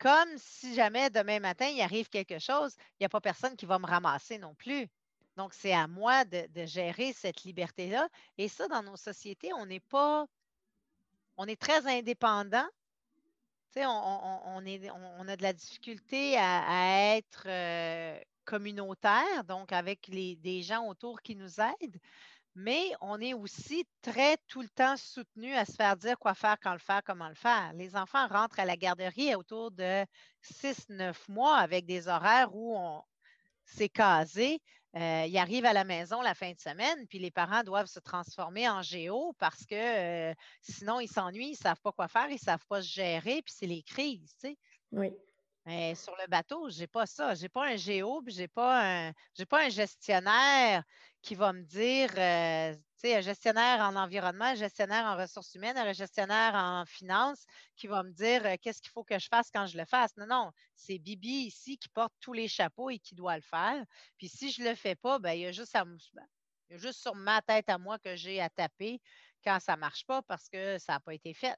[0.00, 3.64] Comme si jamais demain matin, il arrive quelque chose, il n'y a pas personne qui
[3.64, 4.90] va me ramasser non plus.
[5.36, 8.08] Donc, c'est à moi de, gérer cette liberté-là.
[8.38, 10.26] Et ça, dans nos sociétés, on n'est pas,
[11.36, 12.66] on est très indépendant.
[13.72, 20.86] Tu sais, on, a de la difficulté à, être euh, communautaire, donc avec des gens
[20.86, 21.98] autour qui nous aident,
[22.54, 26.58] mais on est aussi très tout le temps soutenu à se faire dire quoi faire,
[26.62, 27.72] quand le faire, comment le faire.
[27.74, 30.04] Les enfants rentrent à la garderie autour de
[30.42, 33.02] 6-9 mois avec des horaires où on,
[33.64, 34.60] c'est casé.
[34.94, 38.00] Euh, ils arrivent à la maison la fin de semaine, puis les parents doivent se
[38.00, 39.74] transformer en géo parce que
[40.30, 42.88] euh, sinon ils s'ennuient, ils ne savent pas quoi faire, ils ne savent pas se
[42.88, 44.58] gérer, puis c'est les crises, tu sais.
[44.92, 45.10] Oui.
[45.64, 47.34] Mais sur le bateau, je n'ai pas ça.
[47.34, 49.12] Je n'ai pas un géo, puis je n'ai pas, un,
[49.48, 50.82] pas un gestionnaire
[51.22, 55.76] qui va me dire, euh, sais, un gestionnaire en environnement, un gestionnaire en ressources humaines,
[55.76, 57.44] un gestionnaire en finances
[57.76, 60.16] qui va me dire euh, qu'est-ce qu'il faut que je fasse quand je le fasse?
[60.16, 63.84] Non, non, c'est Bibi ici qui porte tous les chapeaux et qui doit le faire.
[64.18, 66.26] Puis si je ne le fais pas, ben, il, y a juste ben,
[66.68, 69.00] il y a juste sur ma tête à moi que j'ai à taper
[69.44, 71.56] quand ça ne marche pas parce que ça n'a pas été fait.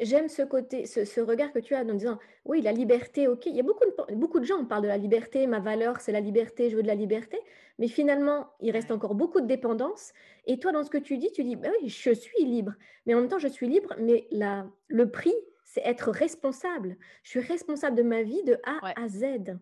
[0.00, 3.46] J'aime ce côté, ce, regard que tu as en disant, oui, la liberté, ok.
[3.46, 6.00] Il y a beaucoup de, beaucoup de gens qui parlent de la liberté, ma valeur,
[6.00, 7.38] c'est la liberté, je veux de la liberté.
[7.78, 10.12] Mais finalement, il reste encore beaucoup de dépendance.
[10.46, 12.72] Et toi, dans ce que tu dis, tu dis, bah oui, je suis libre.
[13.06, 16.96] Mais en même temps, je suis libre, mais la, le prix, c'est être responsable.
[17.22, 19.56] Je suis responsable de ma vie de A à Z.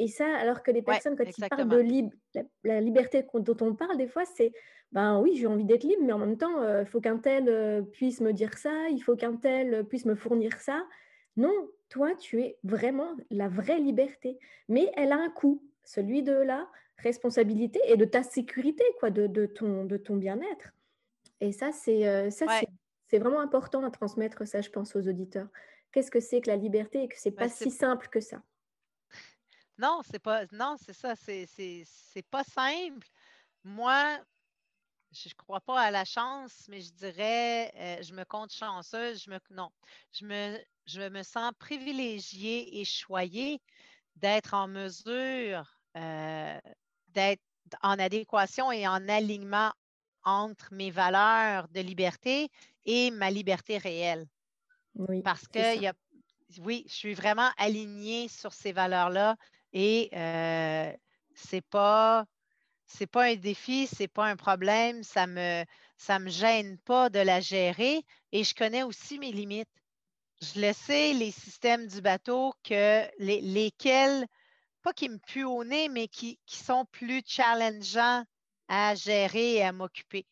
[0.00, 3.98] Et ça, alors que les personnes, quand ils parlent de la, liberté dont on parle,
[3.98, 4.50] des fois, c'est
[4.92, 7.50] ben oui, j'ai envie d'être libre, mais en même temps, il euh, faut qu'un tel
[7.50, 10.86] euh, puisse me dire ça, il faut qu'un tel puisse me fournir ça.
[11.36, 11.52] Non,
[11.90, 14.38] toi, tu es vraiment la vraie liberté.
[14.68, 19.26] Mais elle a un coût, celui de la responsabilité et de ta sécurité, quoi, de,
[19.26, 20.72] de ton, de ton bien-être.
[21.42, 22.46] Et ça, c'est euh, ça,
[23.08, 25.48] c'est vraiment important à transmettre ça, je pense, aux auditeurs.
[25.92, 28.42] Qu'est-ce que c'est que la liberté et que c'est pas si simple que ça?
[29.80, 30.44] Non, c'est pas.
[30.52, 31.14] Non, c'est ça.
[31.16, 33.06] C'est pas simple.
[33.64, 34.18] Moi,
[35.12, 39.24] je ne crois pas à la chance, mais je dirais, euh, je me compte chanceuse.
[39.24, 39.70] Je me, non,
[40.12, 43.60] je me, je me sens privilégiée et choyée
[44.16, 45.64] d'être en mesure
[45.96, 46.58] euh,
[47.08, 47.42] d'être
[47.82, 49.72] en adéquation et en alignement
[50.24, 52.50] entre mes valeurs de liberté
[52.84, 54.26] et ma liberté réelle.
[54.94, 55.92] Oui, Parce que
[56.58, 59.36] oui, je suis vraiment alignée sur ces valeurs-là
[59.72, 60.92] et euh,
[61.34, 62.24] c'est pas
[63.12, 65.64] pas un défi, c'est pas un problème, ça me
[65.96, 69.68] ça me gêne pas de la gérer et je connais aussi mes limites.
[70.42, 74.26] Je le sais, les systèmes du bateau que les, lesquels
[74.82, 78.24] pas qui me puent au nez, mais qui, sont plus challengeants
[78.68, 80.26] à gérer et à m'occuper.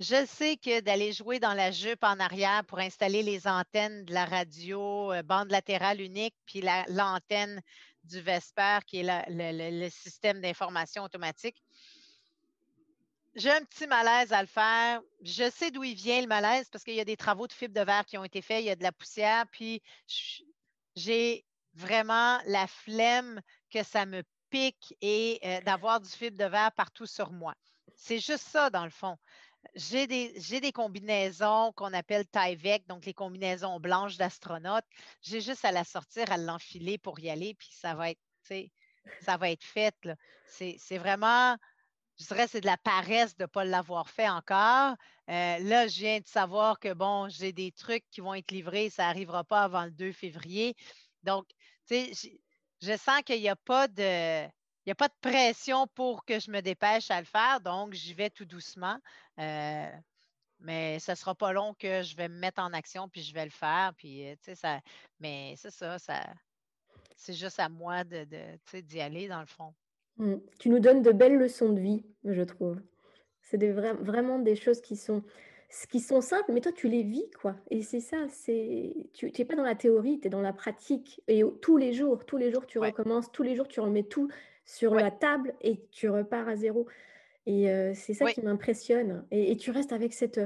[0.00, 4.12] Je sais que d'aller jouer dans la jupe en arrière pour installer les antennes de
[4.12, 7.60] la radio, euh, bande latérale unique, puis l'antenne
[8.04, 11.62] du Vesper, qui est le, système d'information automatique,
[13.34, 15.00] j'ai un petit malaise à le faire.
[15.22, 17.74] Je sais d'où il vient le malaise parce qu'il y a des travaux de fibre
[17.74, 19.82] de verre qui ont été faits, il y a de la poussière, puis
[20.94, 21.44] j'ai
[21.74, 23.40] vraiment la flemme
[23.70, 27.54] que ça me pique et euh, d'avoir du fibre de verre partout sur moi.
[27.96, 29.16] C'est juste ça, dans le fond.
[29.74, 34.84] J'ai des, combinaisons qu'on appelle Tyvek, donc les combinaisons blanches d'astronautes.
[35.22, 38.20] J'ai juste à la sortir, à l'enfiler pour y aller, puis ça va être,
[39.20, 39.94] ça va être fait.
[40.46, 41.56] C'est vraiment,
[42.18, 44.94] je dirais, c'est de la paresse de ne pas l'avoir fait encore.
[45.30, 48.90] Euh, là, je viens de savoir que, bon, j'ai des trucs qui vont être livrés,
[48.90, 50.76] ça n'arrivera pas avant le 2 février.
[51.22, 51.46] Donc,
[51.88, 52.38] tu sais,
[52.80, 54.46] je sens qu'il n'y a pas de.
[54.86, 58.12] Il a pas de pression pour que je me dépêche à le faire, donc j'y
[58.12, 58.98] vais tout doucement.
[59.38, 59.90] Euh,
[60.60, 63.34] mais ce ne sera pas long que je vais me mettre en action puis je
[63.34, 63.92] vais le faire.
[63.96, 64.80] Puis, euh, ça,
[65.20, 66.20] mais c'est ça, ça
[67.16, 68.26] c'est juste à moi de,
[68.80, 69.72] d'y aller dans le fond.
[70.16, 70.34] Mmh.
[70.58, 72.80] Tu nous donnes de belles leçons de vie, je trouve.
[73.40, 75.22] C'est vraiment des choses qui sont
[75.90, 77.56] qui sont simples, mais toi, tu les vis, quoi.
[77.70, 81.20] Et c'est ça, c'est tu n'es pas dans la théorie, tu es dans la pratique.
[81.26, 84.28] Et tous les jours, tous les jours, tu recommences, tous les jours, tu remets tout
[84.64, 86.86] sur la table et tu repars à zéro.
[87.46, 89.26] Et c'est ça qui m'impressionne.
[89.30, 90.40] Et, tu restes avec cette,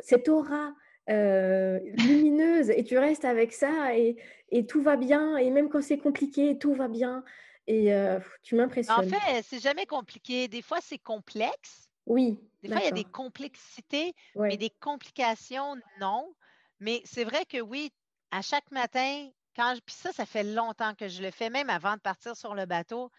[0.00, 0.74] cette aura
[1.08, 4.16] lumineuse et tu restes avec ça et,
[4.50, 5.36] et, tout va bien.
[5.36, 7.24] Et même quand c'est compliqué, tout va bien.
[7.66, 7.94] Et
[8.42, 9.06] tu m'impressionnes.
[9.06, 10.48] En fait, c'est jamais compliqué.
[10.48, 11.88] Des fois, c'est complexe.
[12.06, 12.38] Oui.
[12.62, 16.34] Des fois, il y a des complexités, mais des complications, non.
[16.80, 17.92] Mais c'est vrai que oui,
[18.30, 21.94] à chaque matin, quand puis ça, ça fait longtemps que je le fais, même avant
[21.94, 23.10] de partir sur le bateau.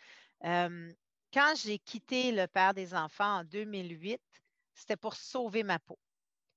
[1.33, 4.21] Quand j'ai quitté le père des enfants en 2008,
[4.73, 5.97] c'était pour sauver ma peau.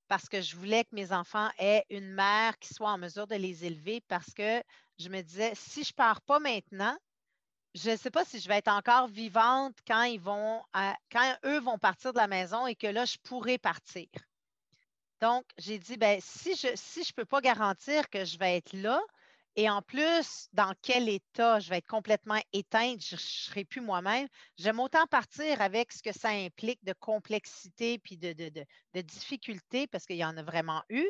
[0.08, 3.34] Parce que je voulais que mes enfants aient une mère qui soit en mesure de
[3.34, 4.62] les élever parce que
[4.98, 6.96] je me disais, si je ne pars pas maintenant,
[7.74, 10.62] je ne sais pas si je vais être encore vivante quand ils vont,
[11.10, 14.06] quand eux vont partir de la maison et que là, je pourrais partir.
[15.20, 19.00] Donc, j'ai dit, ben, si je ne peux pas garantir que je vais être là,
[19.56, 23.80] et en plus, dans quel état je vais être complètement éteinte, je ne serai plus
[23.80, 24.28] moi-même,
[24.58, 29.86] j'aime autant partir avec ce que ça implique de complexité puis de, de, de difficulté,
[29.86, 31.08] parce qu'il y en a vraiment eu.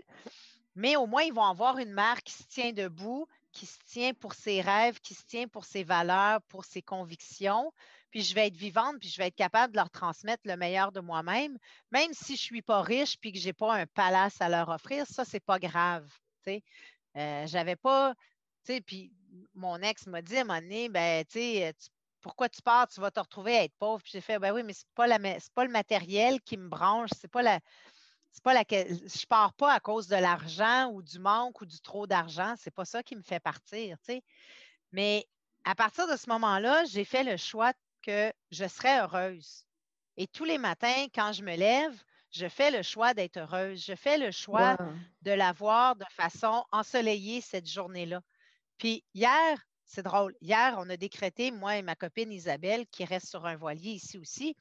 [0.76, 4.12] Mais au moins, ils vont avoir une mère qui se tient debout, qui se tient
[4.14, 7.72] pour ses rêves, qui se tient pour ses valeurs, pour ses convictions.
[8.10, 10.92] Puis je vais être vivante, puis je vais être capable de leur transmettre le meilleur
[10.92, 11.58] de moi-même,
[11.90, 14.48] même si je ne suis pas riche puis que je n'ai pas un palace à
[14.48, 16.06] leur offrir, ça, ce n'est pas grave.
[17.16, 18.14] Euh, j'avais pas,
[18.84, 19.12] puis
[19.54, 21.24] mon ex m'a dit à un moment donné, ben,
[22.20, 24.02] pourquoi tu pars, tu vas te retrouver à être pauvre.
[24.02, 27.10] Puis j'ai fait, ben oui, mais ce n'est pas, pas le matériel qui me branche,
[27.20, 27.60] c'est pas la,
[28.32, 28.98] c'est pas laquelle.
[29.06, 32.54] Je pars pas à cause de l'argent ou du manque ou du trop d'argent.
[32.58, 33.96] C'est pas ça qui me fait partir,
[34.92, 35.26] Mais
[35.64, 39.64] à partir de ce moment-là, j'ai fait le choix que je serais heureuse.
[40.16, 41.94] Et tous les matins, quand je me lève,
[42.30, 43.84] je fais le choix d'être heureuse.
[43.84, 44.76] Je fais le choix
[45.22, 48.20] de l'avoir de façon ensoleillée cette journée-là.
[48.78, 50.34] Puis hier, c'est drôle.
[50.40, 54.18] Hier, on a décrété, moi et ma copine Isabelle, qui reste sur un voilier ici
[54.18, 54.56] aussi,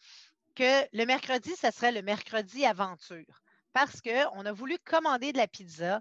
[0.56, 3.42] que le mercredi, ce serait le mercredi aventure
[3.76, 6.00] parce qu'on a voulu commander de la pizza.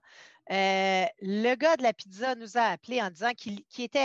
[0.52, 3.98] Euh, le gars de la pizza nous a appelé en disant qu'il était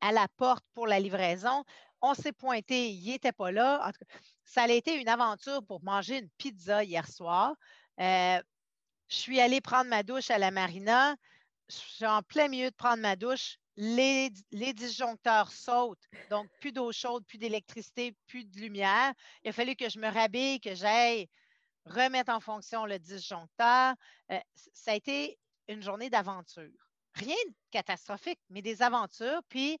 [0.00, 1.64] à la, porte pour la livraison.
[2.00, 3.80] On s'est pointé, il n'était pas là.
[3.84, 7.56] En tout cas, ça a été une aventure pour manger une pizza hier soir.
[7.98, 8.40] Euh,
[9.08, 11.16] je suis allée prendre ma douche à la marina.
[11.72, 13.58] Je suis en plein milieu de prendre ma douche.
[13.76, 19.14] les, les, disjoncteurs sautent, donc plus d'eau chaude, plus d'électricité, plus de lumière.
[19.44, 21.28] Il a fallu que je me rhabille, que j'aille
[21.86, 23.94] remettre en fonction le disjoncteur.
[24.30, 24.38] Euh,
[24.74, 26.90] ça a été une journée d'aventure.
[27.14, 29.40] Rien de catastrophique, mais des aventures.
[29.48, 29.78] Puis,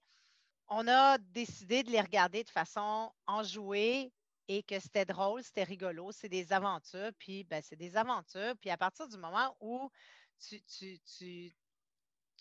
[0.68, 4.10] on a décidé de les regarder de façon enjouée
[4.48, 6.12] et que c'était drôle, c'était rigolo.
[6.12, 8.54] C'est des aventures, puis ben, c'est des aventures.
[8.60, 9.90] Puis à partir du moment où
[10.40, 11.52] tu, tu, tu,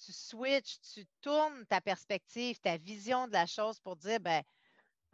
[0.03, 4.43] tu switches, tu tournes ta perspective, ta vision de la chose pour dire, ben,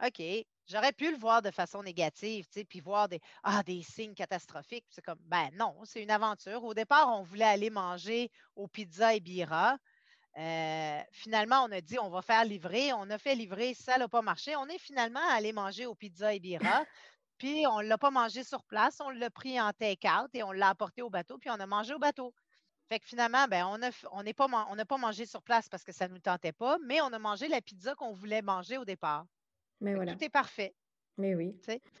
[0.04, 0.22] OK,
[0.66, 4.14] j'aurais pu le voir de façon négative, tu sais, puis voir des, ah, des signes
[4.14, 4.86] catastrophiques.
[4.90, 6.62] C'est comme, ben non, c'est une aventure.
[6.64, 9.76] Au départ, on voulait aller manger au Pizza et Bira.
[10.36, 12.92] Euh, finalement, on a dit, on va faire livrer.
[12.92, 14.54] On a fait livrer, ça n'a pas marché.
[14.56, 16.84] On est finalement allé manger au Pizza et Bira.
[17.38, 20.52] puis on ne l'a pas mangé sur place, on l'a pris en take-out et on
[20.52, 22.34] l'a apporté au bateau, puis on a mangé au bateau.
[22.88, 25.92] Fait que finalement, ben, on n'a on pas, on pas mangé sur place parce que
[25.92, 28.84] ça ne nous tentait pas, mais on a mangé la pizza qu'on voulait manger au
[28.86, 29.26] départ.
[29.80, 30.14] Mais voilà.
[30.14, 30.74] Tout est parfait.
[31.18, 31.54] Mais oui.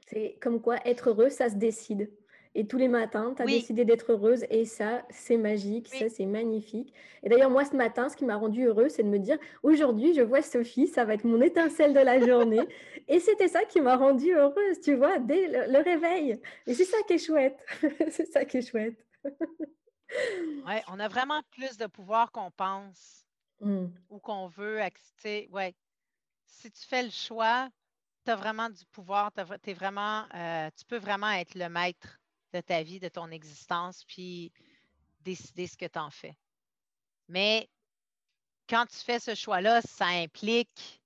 [0.06, 2.10] C'est comme quoi être heureux, ça se décide.
[2.54, 6.24] Et tous les matins, tu as décidé d'être heureuse et ça, c'est magique, ça, c'est
[6.24, 6.94] magnifique.
[7.22, 10.14] Et d'ailleurs, moi, ce matin, ce qui m'a rendue heureuse, c'est de me dire, aujourd'hui,
[10.14, 12.60] je vois Sophie, ça va être mon étincelle de la journée.
[13.08, 16.40] et c'était ça qui m'a rendue heureuse, tu vois, dès le, le réveil.
[16.66, 17.58] Et c'est ça qui est chouette.
[18.10, 18.96] c'est ça qui est chouette.
[20.10, 23.26] Oui, on a vraiment plus de pouvoir qu'on pense
[23.60, 23.86] mmh.
[24.10, 24.80] ou qu'on veut.
[25.50, 25.74] Ouais.
[26.46, 27.68] Si tu fais le choix,
[28.24, 29.30] tu as vraiment du pouvoir,
[29.64, 32.18] es vraiment, euh, tu peux vraiment être le maître
[32.52, 34.52] de ta vie, de ton existence, puis
[35.20, 36.36] décider ce que tu en fais.
[37.28, 37.68] Mais
[38.68, 41.02] quand tu fais ce choix-là, ça implique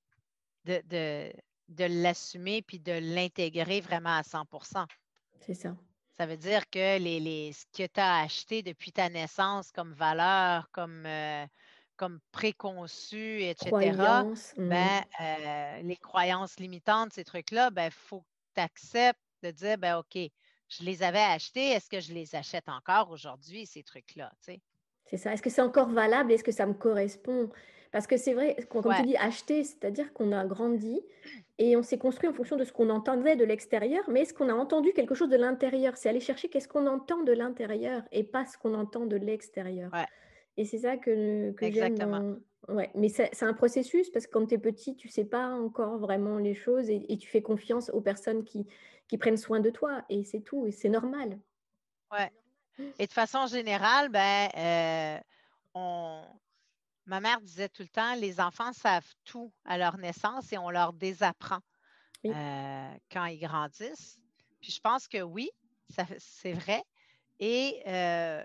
[0.65, 1.33] de, de,
[1.69, 4.87] de l'assumer puis de l'intégrer vraiment à 100%
[5.41, 5.77] C'est ça.
[6.19, 10.69] Ça veut dire que les, ce que tu as acheté depuis ta naissance comme valeur,
[10.71, 11.47] comme, euh,
[11.97, 14.25] comme préconçu, etc., ben,
[14.57, 14.73] mmh.
[15.21, 19.97] euh, les croyances limitantes, ces trucs-là, il ben, faut que tu acceptes de dire, ben,
[19.97, 24.33] OK, je les avais achetés, est-ce que je les achète encore aujourd'hui, ces trucs-là?
[24.41, 25.33] C'est ça.
[25.33, 26.33] Est-ce que c'est encore valable?
[26.33, 27.51] Est-ce que ça me correspond?
[27.93, 31.03] Parce que c'est vrai, comme tu dis, acheter, c'est-à-dire qu'on a grandi
[31.59, 34.49] et on s'est construit en fonction de ce qu'on entendait de l'extérieur, mais est-ce qu'on
[34.49, 35.99] a entendu quelque chose de l'intérieur?
[35.99, 39.91] C'est aller chercher qu'est-ce qu'on entend de l'intérieur et pas ce qu'on entend de l'extérieur.
[40.57, 42.41] Et c'est ça que, que j'aime.
[42.69, 42.91] Ouais.
[42.95, 46.39] Mais c'est un processus parce que quand tu es petit, tu sais pas encore vraiment
[46.39, 48.67] les choses et, tu fais confiance aux personnes qui,
[49.09, 51.39] qui prennent soin de toi et c'est tout, et c'est normal.
[52.11, 52.31] Ouais.
[52.99, 55.19] Et de façon générale, ben, euh,
[55.75, 56.23] on,
[57.07, 60.71] Ma mère disait tout le temps, les enfants savent tout à leur naissance et on
[60.71, 61.59] leur désapprend
[62.25, 64.19] euh, quand ils grandissent.
[64.61, 65.51] Puis je pense que oui,
[66.19, 66.83] c'est vrai.
[67.41, 68.45] Et euh,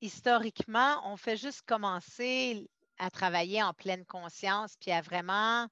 [0.00, 2.68] historiquement, on fait juste commencer
[2.98, 5.66] à travailler en pleine conscience puis à vraiment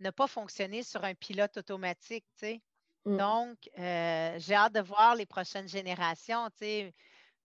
[0.00, 2.62] ne pas fonctionner sur un pilote automatique, tu sais.
[3.04, 3.16] Mm.
[3.16, 6.94] Donc, euh, j'ai hâte de voir les prochaines générations, tu sais.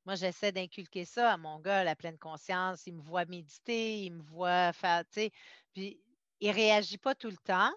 [0.05, 2.85] Moi, j'essaie d'inculquer ça à mon gars, la pleine conscience.
[2.85, 5.31] Il me voit méditer, il me voit faire, tu sais.
[5.73, 5.99] Puis,
[6.41, 7.73] il ne réagit pas tout le temps,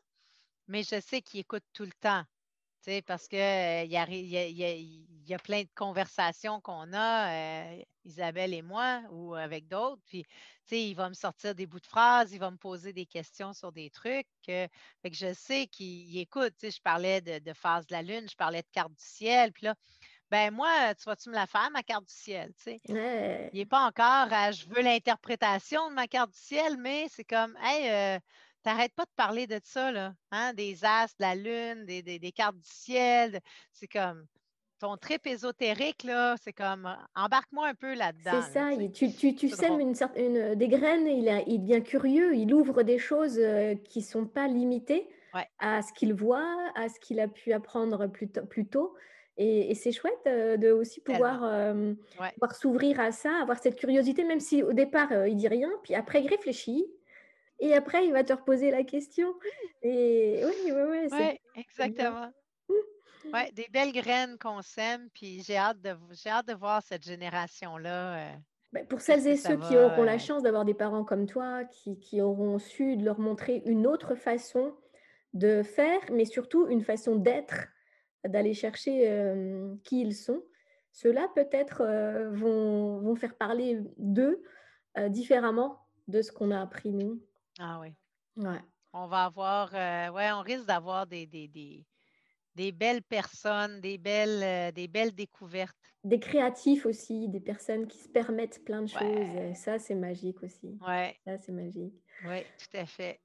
[0.68, 2.24] mais je sais qu'il écoute tout le temps.
[2.83, 8.55] Tu sais, parce qu'il y, a, y, a, plein de conversations qu'on a, euh, Isabelle
[8.55, 10.03] et moi, ou avec d'autres.
[10.07, 10.31] Puis, tu
[10.66, 13.53] sais, il va me sortir des bouts de phrases, il va me poser des questions
[13.53, 14.29] sur des trucs.
[14.45, 14.70] fait
[15.03, 16.55] que je sais qu'il écoute.
[16.59, 19.05] Tu sais, je parlais de, de phase de la Lune, je parlais de carte du
[19.05, 19.53] ciel.
[19.53, 19.74] Puis là,
[20.31, 22.53] ben moi, tu vas-tu me la faire, ma carte du ciel?
[22.57, 22.81] Tu sais?
[23.53, 27.24] Il n'est pas encore à je veux l'interprétation de ma carte du ciel, mais c'est
[27.24, 28.18] comme Hey, euh,
[28.62, 30.53] t'arrêtes pas de parler de ça, là, hein?
[30.55, 33.41] Des astres, de la lune, des, cartes du ciel.
[33.72, 34.26] C'est comme
[34.79, 38.43] ton trip ésotérique, là, c'est comme embarque-moi un peu là-dedans.
[38.43, 42.53] C'est ça, tu, tu, tu sèmes une, une, des graines, il, il devient curieux, il
[42.55, 45.09] ouvre des choses euh, qui ne sont pas limitées
[45.59, 48.95] à ce qu'il voit, à ce qu'il a pu apprendre plus, plus tôt.
[49.41, 51.72] Et, c'est chouette de aussi pouvoir,
[52.53, 56.22] s'ouvrir à ça, avoir cette curiosité, même si au départ, il dit rien, puis après,
[56.22, 56.86] il réfléchit.
[57.61, 59.34] Et après, il va te reposer la question.
[59.82, 61.09] Et oui, oui, oui.
[61.12, 62.32] Ouais, exactement.
[63.32, 68.32] Ouais, des belles graines qu'on sème, puis j'ai hâte, de, hâte de voir cette génération-là.
[68.72, 71.99] Ben, pour celles et ceux qui auront la chance d'avoir des parents comme toi, qui,
[71.99, 74.74] qui, auront su leur montrer une autre façon
[75.34, 77.68] de faire, mais surtout une façon d'être
[78.27, 79.01] d'aller chercher
[79.85, 80.43] qui ils sont,
[80.93, 81.85] ceux-là peut-être
[82.33, 84.43] vont, vont, faire parler d'eux
[85.09, 87.23] différemment de ce qu'on a appris nous.
[87.59, 87.95] Ah oui.
[88.37, 88.61] Ouais.
[88.93, 91.49] On va avoir, ouais, on risque d'avoir des, des,
[92.59, 95.77] des belles personnes, des belles, euh, des belles découvertes.
[96.03, 99.55] Des créatifs aussi, des personnes qui se permettent plein de choses.
[99.55, 100.77] Ça, c'est magique aussi.
[100.85, 101.16] Ouais.
[101.25, 101.95] Ça, c'est magique.
[102.25, 103.21] Oui, tout à fait.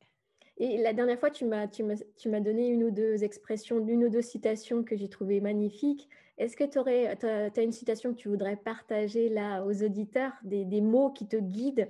[0.57, 4.09] Et la dernière fois, tu m'as, tu m'as, donné une ou deux expressions, une ou
[4.09, 6.07] deux citations que j'ai trouvées magnifiques.
[6.37, 10.81] Est-ce que tu as, une citation que tu voudrais partager là aux auditeurs, des, des
[10.81, 11.89] mots qui te guident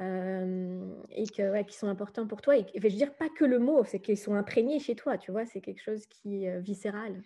[0.00, 2.56] euh, et que, qui sont importants pour toi.
[2.56, 5.30] Et, je veux dire, pas que le mot, c'est qu'ils sont imprégnés chez toi, tu
[5.30, 7.22] vois, c'est quelque chose qui est euh, viscéral.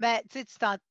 [0.00, 0.42] Ben, tu,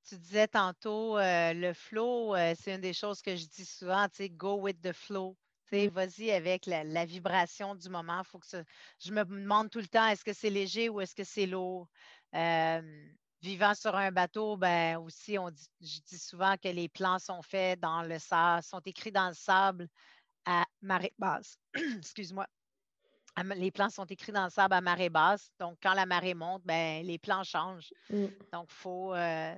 [0.08, 4.18] tu disais tantôt, euh, le flow, c'est une des choses que je dis souvent, tu
[4.18, 5.36] sais, go with the flow.
[5.72, 8.24] Vas-y avec la, vibration du moment.
[8.24, 8.64] Faut que
[9.00, 11.88] je me demande tout le temps, est-ce que c'est léger ou est-ce que c'est lourd?
[13.42, 17.42] vivant sur un bateau, ben aussi, on dit, je dis souvent que les plans sont
[17.42, 19.88] faits dans le sable, sont écrits dans le sable
[20.46, 21.58] à marée basse.
[21.98, 22.48] Excuse-moi.
[23.56, 25.52] Les plans sont écrits dans le sable à marée basse.
[25.60, 27.94] Donc, quand la marée monte, ben, les plans changent.
[28.10, 28.26] Mm.
[28.52, 29.56] Donc, euh,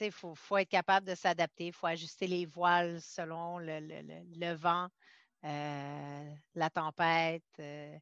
[0.00, 1.66] il faut, faut, être capable de s'adapter.
[1.68, 4.88] Il faut ajuster les voiles selon le, vent, euh,
[5.42, 7.42] la tempête.
[7.60, 7.96] Euh.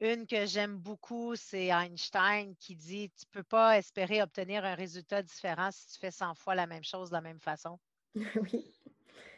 [0.00, 4.74] Une que j'aime beaucoup, c'est Einstein qui dit Tu ne peux pas espérer obtenir un
[4.74, 7.78] résultat différent si tu fais 100 fois la même chose de la même façon.
[8.16, 8.72] oui.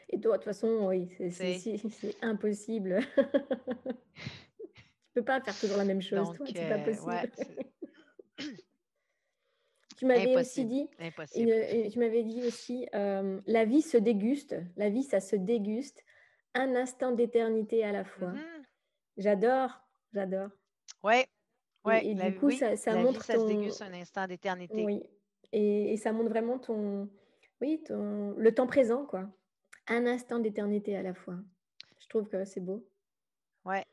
[0.09, 3.01] Et toi, de toute façon, oui, c'est impossible.
[4.15, 7.31] tu peux pas faire toujours la même chose, c'est pas euh, possible.
[9.99, 10.89] tu m'avais aussi dit,
[11.33, 16.03] tu m'avais dit aussi, euh, la vie se déguste, la vie, ça se déguste,
[16.55, 18.29] un instant d'éternité à la fois.
[18.29, 18.41] Mmh
[19.17, 19.81] j'adore,
[20.13, 20.49] j'adore.
[21.05, 21.27] Ouais,
[21.85, 22.05] ouais.
[22.05, 24.85] Et, du coup, ça, ça montre vie, ça se déguste un instant d'éternité.
[24.85, 25.03] Oui,
[25.53, 27.09] et, et, ça montre vraiment ton,
[27.61, 29.29] oui, ton, le temps présent, quoi
[29.89, 31.37] un instant d'éternité à la fois.
[31.99, 32.87] Je trouve que c'est beau.
[33.65, 33.85] Ouais.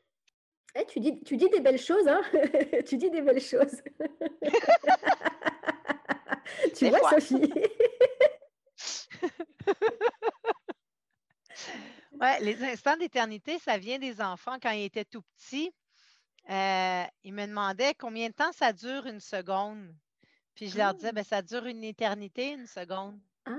[0.74, 2.22] Eh, tu, dis, tu dis des belles choses, hein
[2.86, 3.82] Tu dis des belles choses.
[6.74, 7.52] tu vois, Sophie
[12.22, 15.74] Ouais, les instants d'éternité, ça vient des enfants quand ils étaient tout petits.
[16.50, 19.92] Euh, ils me demandaient combien de temps ça dure une seconde.
[20.54, 21.12] Puis je leur disais, ah.
[21.12, 23.18] ben, ça dure une éternité, une seconde.
[23.44, 23.50] Ah,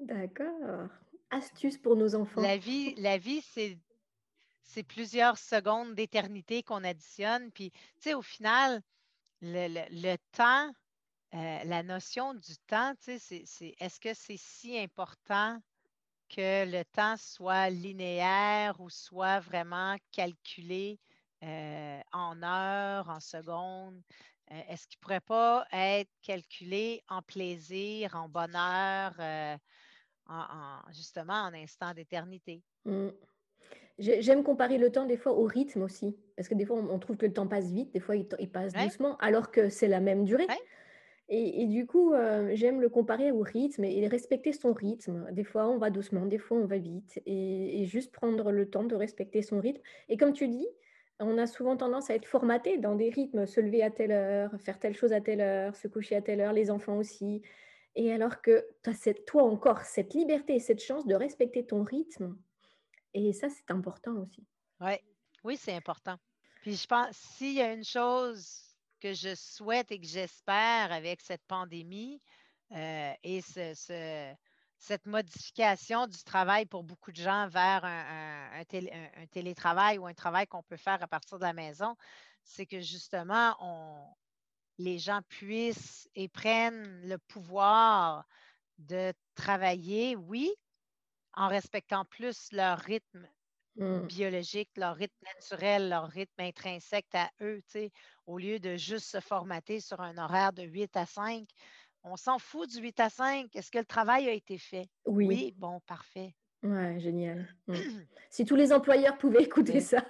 [0.00, 0.88] D'accord.
[1.30, 2.40] Astuce pour nos enfants.
[2.40, 3.78] La vie, la vie c'est,
[4.64, 7.52] c'est plusieurs secondes d'éternité qu'on additionne.
[7.52, 8.82] Puis, tu sais, au final,
[9.40, 10.72] le, temps,
[11.34, 15.60] euh, la notion du temps, tu sais, c'est, est-ce que c'est si important
[16.34, 20.98] que le temps soit linéaire ou soit vraiment calculé
[21.42, 24.00] euh, en heures, en secondes?
[24.52, 29.14] Euh, est-ce qu'il ne pourrait pas être calculé en plaisir, en bonheur,
[30.92, 32.62] justement en instant d'éternité?
[32.84, 33.08] Mmh.
[33.98, 37.18] J'aime comparer le temps des fois au rythme aussi, parce que des fois on, trouve
[37.18, 40.24] que le temps passe vite, des fois il, passe doucement, alors que c'est la même
[40.24, 40.46] durée.
[41.32, 45.28] Et, du coup, euh, j'aime le comparer au rythme et respecter son rythme.
[45.30, 47.22] Des fois, on va doucement, des fois, on va vite.
[47.24, 49.80] Et, juste prendre le temps de respecter son rythme.
[50.08, 50.66] Et comme tu dis,
[51.20, 54.50] on a souvent tendance à être formaté dans des rythmes, se lever à telle heure,
[54.58, 57.42] faire telle chose à telle heure, se coucher à telle heure, les enfants aussi.
[57.94, 62.36] Et alors que as toi encore cette liberté et cette chance de respecter ton rythme.
[63.14, 64.44] Et ça, c'est important aussi.
[64.80, 65.00] Ouais.
[65.44, 66.16] Oui, c'est important.
[66.62, 68.69] Puis je pense, s'il y a une chose
[69.00, 72.20] que je souhaite et que j'espère avec cette pandémie
[72.72, 78.62] euh, et cette modification du travail pour beaucoup de gens vers un,
[79.30, 81.96] télétravail ou un travail qu'on peut faire à partir de la maison,
[82.44, 84.06] c'est que justement, on,
[84.78, 88.24] les gens puissent et prennent le pouvoir
[88.78, 90.50] de travailler, oui,
[91.34, 93.28] en respectant plus leur rythme
[93.76, 94.06] mmh.
[94.06, 97.60] biologique, leur rythme naturel, leur rythme intrinsèque à eux,
[98.30, 101.48] au lieu de juste se formater sur un horaire de 8 à 5.
[102.04, 103.56] On s'en fout du 8 à 5.
[103.56, 104.88] Est-ce que le travail a été fait?
[105.04, 105.26] Oui.
[105.26, 106.36] Oui, bon, parfait.
[106.62, 107.52] Ouais, génial.
[107.66, 107.74] Mmh.
[108.30, 110.04] si tous les employeurs pouvaient écouter ça.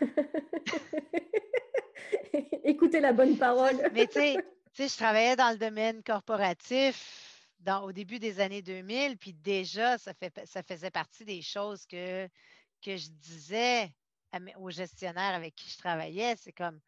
[2.64, 3.76] Écoutez la bonne parole.
[3.92, 9.18] Mais tu sais, je travaillais dans le domaine corporatif dans, au début des années 2000,
[9.18, 12.26] puis déjà, ça, fait, ça faisait partie des choses que,
[12.82, 13.92] que je disais
[14.58, 16.34] aux gestionnaires avec qui je travaillais.
[16.36, 16.80] C'est comme,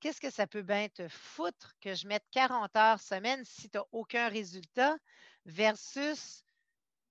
[0.00, 3.78] qu'est-ce que ça peut bien te foutre que je mette 40 heures semaine si tu
[3.78, 4.96] n'as aucun résultat
[5.44, 6.42] versus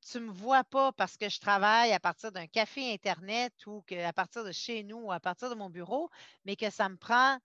[0.09, 3.81] tu ne me vois pas parce que je travaille à partir d'un café Internet ou
[3.87, 6.09] que à partir de chez nous ou à partir de mon bureau,
[6.45, 7.39] mais que ça me prend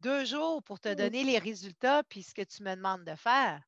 [0.00, 0.94] deux jours pour te mmh.
[0.94, 3.62] donner les résultats puis ce que tu me demandes de faire.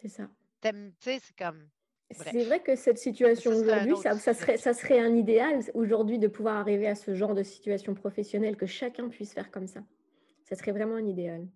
[0.00, 0.28] C'est ça.
[0.62, 0.70] Tu
[1.00, 1.68] sais, c'est comme.
[2.10, 6.56] C'est vrai que cette situation aujourd'hui, ça, serait, ça serait un idéal aujourd'hui de pouvoir
[6.56, 9.80] arriver à ce genre de situation professionnelle, que chacun puisse faire comme ça.
[10.48, 11.46] Ça serait vraiment un idéal.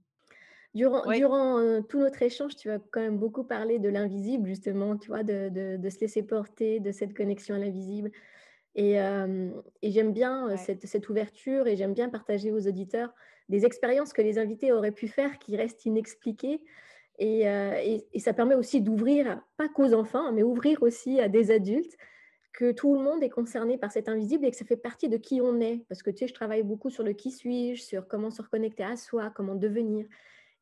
[0.75, 5.09] Durant, durant tout notre échange, tu as quand même beaucoup parlé de l'invisible, justement, tu
[5.09, 8.11] vois, de, de, se laisser porter, de cette connexion à l'invisible.
[8.75, 13.13] Et, et j'aime bien cette, cette, ouverture et j'aime bien partager aux auditeurs
[13.51, 16.63] des expériences que les invités auraient pu faire qui restent inexpliquées.
[17.19, 21.51] Et, et, et ça permet aussi d'ouvrir, pas qu'aux enfants, mais ouvrir aussi à des
[21.51, 21.99] adultes
[22.53, 25.17] que tout le monde est concerné par cet invisible et que ça fait partie de
[25.17, 25.85] qui on est.
[25.89, 28.85] Parce que tu sais, je travaille beaucoup sur le qui suis-je, sur comment se reconnecter
[28.85, 30.07] à soi, comment devenir.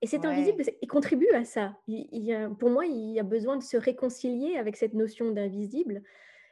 [0.03, 1.77] Et cet invisible, il contribue à ça.
[1.87, 6.03] Il, pour moi, il y a besoin de se réconcilier avec cette notion d'invisible.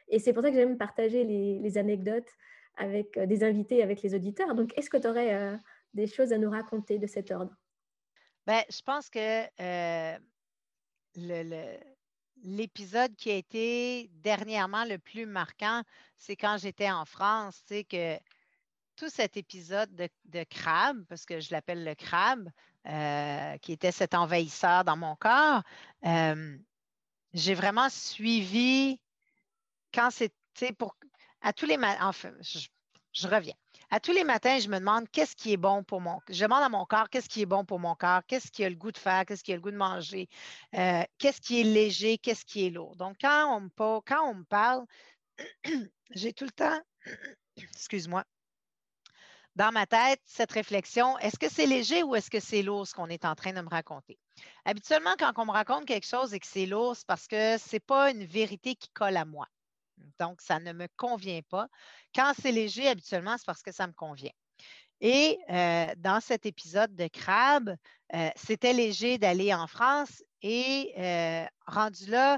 [0.07, 2.29] Et c'est pour ça que j'aime partager les, anecdotes
[2.77, 4.53] avec euh, des invités, avec les auditeurs.
[4.55, 5.57] Donc, est-ce que tu aurais euh,
[5.93, 7.55] des choses à nous raconter de cet ordre?
[8.45, 10.17] Ben, je pense que euh,
[12.43, 15.83] l'épisode qui a été dernièrement le plus marquant,
[16.17, 18.17] c'est quand j'étais en France, tu sais, que
[18.95, 22.49] tout cet épisode de, crabe, parce que je l'appelle le crabe,
[22.85, 25.63] euh, qui était cet envahisseur dans mon corps,
[26.05, 26.57] euh,
[27.33, 28.99] j'ai vraiment suivi
[29.93, 30.95] quand c'était pour.
[31.41, 33.55] À tous les enfin, je, reviens.
[33.91, 36.61] À tous les matins, je me demande qu'est-ce qui est bon pour mon Je demande
[36.61, 38.91] à mon corps qu'est-ce qui est bon pour mon corps, qu'est-ce qui a le goût
[38.91, 40.29] de faire, qu'est-ce qui a le goût de manger,
[40.75, 42.95] euh, qu'est-ce qui est léger, qu'est-ce qui est lourd.
[42.97, 43.69] Donc, quand on me,
[44.01, 44.85] quand on me parle,
[46.11, 46.79] j'ai tout le temps,
[47.57, 48.23] excuse-moi,
[49.55, 52.93] dans ma tête cette réflexion, est-ce que c'est léger ou est-ce que c'est lourd ce
[52.93, 54.19] qu'on est en train de me raconter?
[54.65, 57.75] Habituellement, quand on me raconte quelque chose et que c'est lourd, c'est parce que ce
[57.75, 59.47] n'est pas une vérité qui colle à moi.
[60.19, 61.67] Donc, ça ne me convient pas.
[62.13, 64.31] Quand c'est léger, habituellement, c'est parce que ça me convient.
[65.01, 67.75] Et euh, dans cet épisode de Crabe,
[68.13, 72.37] euh, c'était léger d'aller en France et euh, rendu là,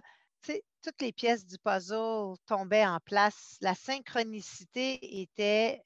[0.83, 3.57] toutes les pièces du puzzle tombaient en place.
[3.61, 5.83] La synchronicité était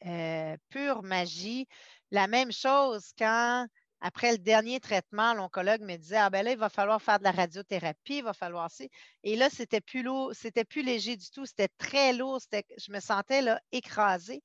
[0.69, 1.67] pure magie.
[2.11, 3.67] La même chose quand,
[4.05, 7.23] après le dernier traitement, l'oncologue me disait Ah ben là, il va falloir faire de
[7.23, 8.87] la radiothérapie, il va falloir aussi.
[9.23, 12.39] Et là, c'était plus lourd, c'était plus léger du tout, c'était très lourd.
[12.77, 14.43] Je me sentais là, écrasée.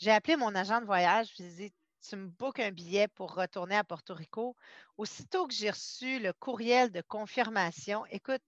[0.00, 1.74] J'ai appelé mon agent de voyage, je lui ai dit
[2.08, 4.56] tu me bookes un billet pour retourner à Porto Rico.
[4.96, 8.42] Aussitôt que j'ai reçu le courriel de confirmation, écoute,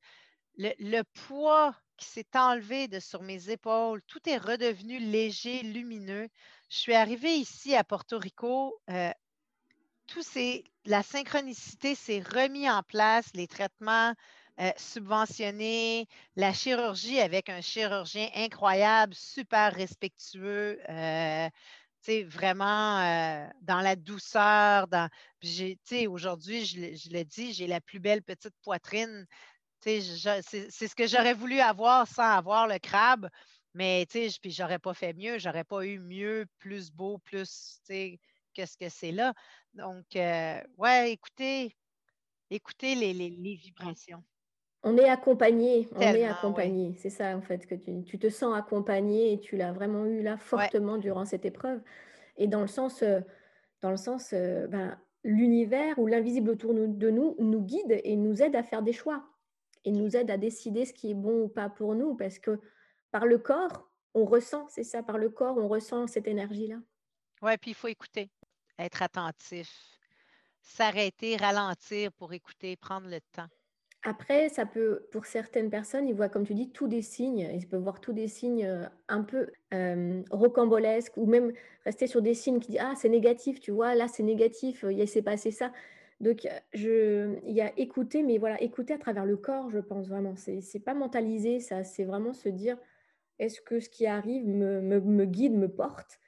[0.56, 6.28] le, poids qui s'est enlevé de sur mes épaules, tout est redevenu léger, lumineux.
[6.70, 9.12] Je suis arrivée ici à Porto Rico, euh,
[10.14, 10.22] tout
[10.84, 14.14] la synchronicité s'est remis en place, les traitements
[14.60, 16.06] euh, subventionnés,
[16.36, 20.78] la chirurgie avec un chirurgien incroyable, super respectueux.
[20.88, 21.48] Euh,
[22.22, 24.86] vraiment euh, dans la douceur.
[24.86, 25.08] Dans...
[26.08, 29.26] Aujourd'hui, je, je, le dis, j'ai la plus belle petite poitrine
[29.80, 33.28] c'est ce que j'aurais voulu avoir sans avoir le crabe,
[33.74, 34.06] mais
[34.40, 37.80] puis j'aurais pas fait mieux, j'aurais pas eu mieux, plus beau, plus
[38.54, 39.34] que ce que c'est là.
[39.74, 41.76] Donc, euh, ouais, écoutez,
[42.50, 44.22] écoutez les, vibrations.
[44.82, 46.94] On est accompagné, on est accompagné.
[46.98, 50.36] C'est ça, en fait, que tu, te sens accompagné et tu l'as vraiment eu là
[50.36, 51.80] fortement durant cette épreuve.
[52.36, 53.20] Et dans le sens, euh,
[53.80, 58.42] dans le sens euh, ben, l'univers ou l'invisible autour de nous nous guide et nous
[58.42, 59.24] aide à faire des choix
[59.84, 62.60] et nous aide à décider ce qui est bon ou pas pour nous, parce que
[63.10, 66.76] par le corps, on ressent, c'est ça, par le corps, on ressent cette énergie-là.
[67.42, 68.30] Oui, puis il faut écouter,
[68.78, 69.70] être attentif,
[70.62, 73.48] s'arrêter, ralentir pour écouter, prendre le temps.
[74.06, 77.48] Après, ça peut, pour certaines personnes, ils voient, comme tu dis, tous des signes.
[77.54, 81.52] Ils peuvent voir tous des signes euh, un peu euh, rocambolesques ou même
[81.86, 85.08] rester sur des signes qui disent Ah, c'est négatif, tu vois, là, c'est négatif, il
[85.08, 85.72] s'est passé ça.
[86.20, 90.06] Donc, je, il y a écouter, mais voilà, écouter à travers le corps, je pense
[90.08, 90.36] vraiment.
[90.36, 92.76] C'est, c'est pas mentaliser, ça, c'est vraiment se dire
[93.38, 96.18] est-ce que ce qui arrive me, guide, me porte?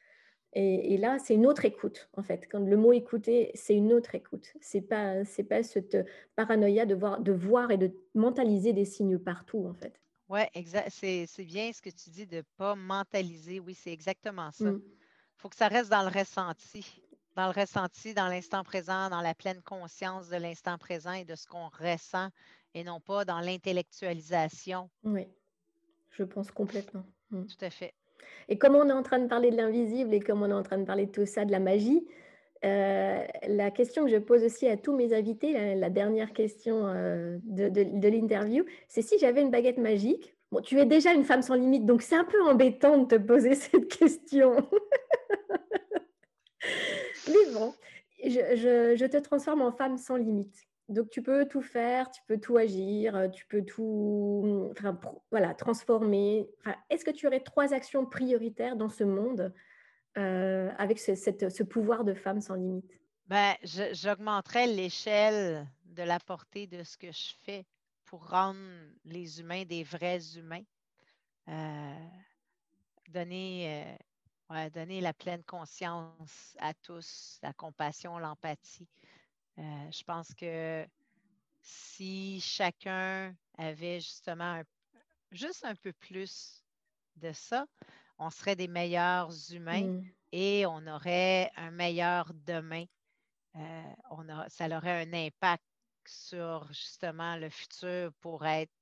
[0.58, 2.48] Et, là, c'est une autre écoute, en fait.
[2.50, 4.54] Quand le mot écouter, c'est une autre écoute.
[4.60, 5.98] C'est pas, c'est pas cette
[6.34, 10.00] paranoïa de voir, de voir et de mentaliser des signes partout, en fait.
[10.30, 10.88] Oui, exact.
[10.90, 13.60] C'est, c'est bien ce que tu dis de ne pas mentaliser.
[13.60, 14.64] Oui, c'est exactement ça.
[14.64, 14.82] Il mmh.
[15.36, 17.02] faut que ça reste dans le ressenti
[17.36, 21.34] dans le ressenti, dans l'instant présent, dans la pleine conscience de l'instant présent et de
[21.34, 22.30] ce qu'on ressent
[22.72, 24.88] et non pas dans l'intellectualisation.
[25.04, 25.28] Oui,
[26.10, 27.04] je pense complètement.
[27.30, 27.44] Mm.
[27.44, 27.92] Tout à fait.
[28.48, 30.62] Et comme on est en train de parler de l'invisible et comme on est en
[30.62, 32.06] train de parler de tout ça, de la magie,
[32.64, 37.38] euh, la question que je pose aussi à tous mes invités, la, dernière question euh,
[37.44, 40.34] de, l'interview, c'est si j'avais une baguette magique.
[40.64, 43.54] Tu es déjà une femme sans limite, donc c'est un peu embêtant de te poser
[43.54, 44.56] cette question.
[47.28, 47.74] Mais bon,
[48.24, 50.66] je, te transforme en femme sans limite.
[50.88, 54.72] Donc tu peux tout faire, tu peux tout agir, tu peux tout
[55.30, 56.48] voilà, transformer.
[56.90, 59.52] Est-ce que tu aurais trois actions prioritaires dans ce monde
[60.16, 62.90] euh, avec ce, pouvoir de femme sans limite?
[63.26, 67.66] Ben, j'augmenterais l'échelle de la portée de ce que je fais
[68.04, 68.58] pour rendre
[69.04, 70.62] les humains des vrais humains.
[71.48, 71.94] Euh,
[74.52, 78.88] euh, donner la pleine conscience à tous, la compassion, l'empathie.
[79.58, 80.86] Euh, je pense que
[81.62, 84.62] si chacun avait justement
[85.32, 86.62] juste un peu plus
[87.16, 87.66] de ça,
[88.18, 90.04] on serait des meilleurs humains mmh.
[90.32, 92.84] et on aurait un meilleur demain
[93.56, 95.64] euh, on ça aurait un impact
[96.06, 98.72] sur justement le futur pour être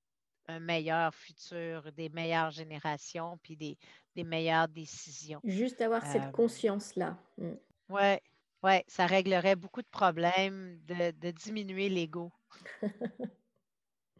[0.48, 5.40] un meilleur futur, des meilleures générations, puis des, meilleures décisions.
[5.44, 7.16] Juste avoir cette euh, conscience-là.
[7.38, 7.52] Mm.
[7.88, 8.18] Oui,
[8.64, 12.32] ouais, ça réglerait beaucoup de problèmes de, diminuer l'ego.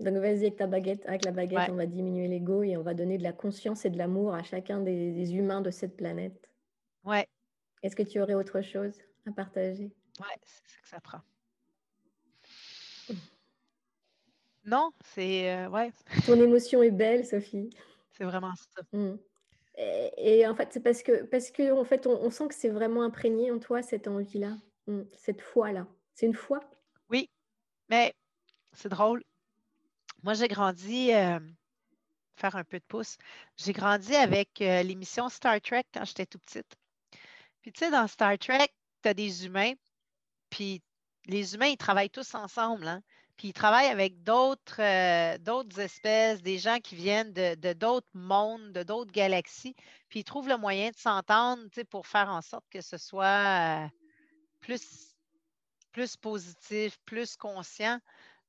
[0.00, 2.94] Donc vas-y avec ta baguette, avec la baguette, on va diminuer l'ego et on va
[2.94, 6.48] donner de la conscience et de l'amour à chacun des, des, humains de cette planète.
[7.04, 7.26] Ouais.
[7.82, 8.92] Est-ce que tu aurais autre chose
[9.26, 9.90] à partager?
[10.20, 11.20] Oui, c'est ça que ça prend.
[14.64, 15.50] Non, c'est.
[15.50, 15.90] Euh, ouais.
[16.26, 17.70] Ton émotion est belle, Sophie.
[18.10, 18.82] C'est vraiment ça.
[18.92, 19.16] Mmh.
[19.78, 23.02] Et, en fait, c'est parce que, parce que en fait, on, sent que c'est vraiment
[23.02, 24.56] imprégné en toi, cette envie-là,
[25.16, 25.86] cette foi-là.
[26.14, 26.60] C'est une foi?
[27.10, 27.30] Oui,
[27.88, 28.12] mais
[28.72, 29.22] c'est drôle.
[30.24, 31.38] Moi, j'ai grandi, euh,
[32.34, 33.18] faire un peu de pouce,
[33.56, 36.76] j'ai grandi avec euh, l'émission Star Trek quand j'étais tout petite.
[37.60, 38.68] Puis, tu sais, dans Star Trek,
[39.02, 39.74] tu as des humains,
[40.50, 40.82] puis
[41.26, 43.02] les humains, ils travaillent tous ensemble, hein?
[43.38, 48.72] Puis ils travaillent avec d'autres euh, d'autres espèces, des gens qui viennent de d'autres mondes,
[48.72, 49.76] de d'autres galaxies,
[50.08, 53.88] puis ils trouvent le moyen de s'entendre pour faire en sorte que ce soit euh,
[54.60, 55.14] plus,
[55.92, 57.98] plus positif, plus conscient.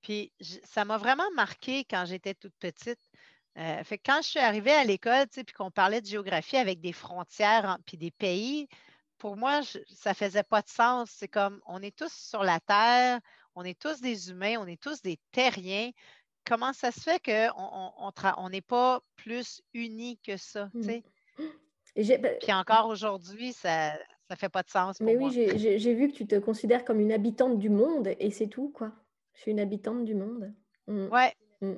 [0.01, 0.33] Puis
[0.63, 2.99] ça m'a vraiment marqué quand j'étais toute petite.
[3.57, 6.93] Euh, fait quand je suis arrivée à l'école, puis qu'on parlait de géographie avec des
[6.93, 8.67] frontières, puis des pays,
[9.17, 9.61] pour moi,
[9.93, 11.11] ça faisait pas de sens.
[11.11, 13.19] C'est comme, on est tous sur la Terre,
[13.55, 15.91] on est tous des humains, on est tous des terriens.
[16.45, 20.69] Comment ça se fait qu'on on n'est pas plus unis que ça?
[20.73, 21.01] Mmh.
[21.95, 23.93] Ben, Puis encore aujourd'hui, ça
[24.29, 24.97] ne fait pas de sens.
[24.97, 28.31] Pour Mais oui, j'ai vu que tu te considères comme une habitante du monde et
[28.31, 28.91] c'est tout, quoi.
[29.33, 30.53] Je suis une habitante du monde.
[30.87, 31.07] Mmh.
[31.07, 31.33] Ouais.
[31.61, 31.75] Mmh.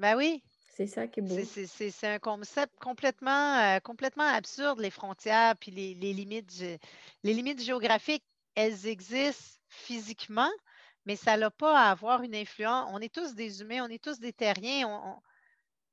[0.00, 0.42] Ben oui,
[0.76, 1.36] c'est ça qui est beau.
[1.44, 6.52] C'est un concept complètement, euh, complètement absurde, les frontières, puis les, limites,
[7.22, 8.24] les limites géographiques,
[8.56, 10.50] elles existent physiquement,
[11.06, 12.88] mais ça n'a pas à avoir une influence.
[12.92, 15.20] On est tous des humains, on est tous des terriens.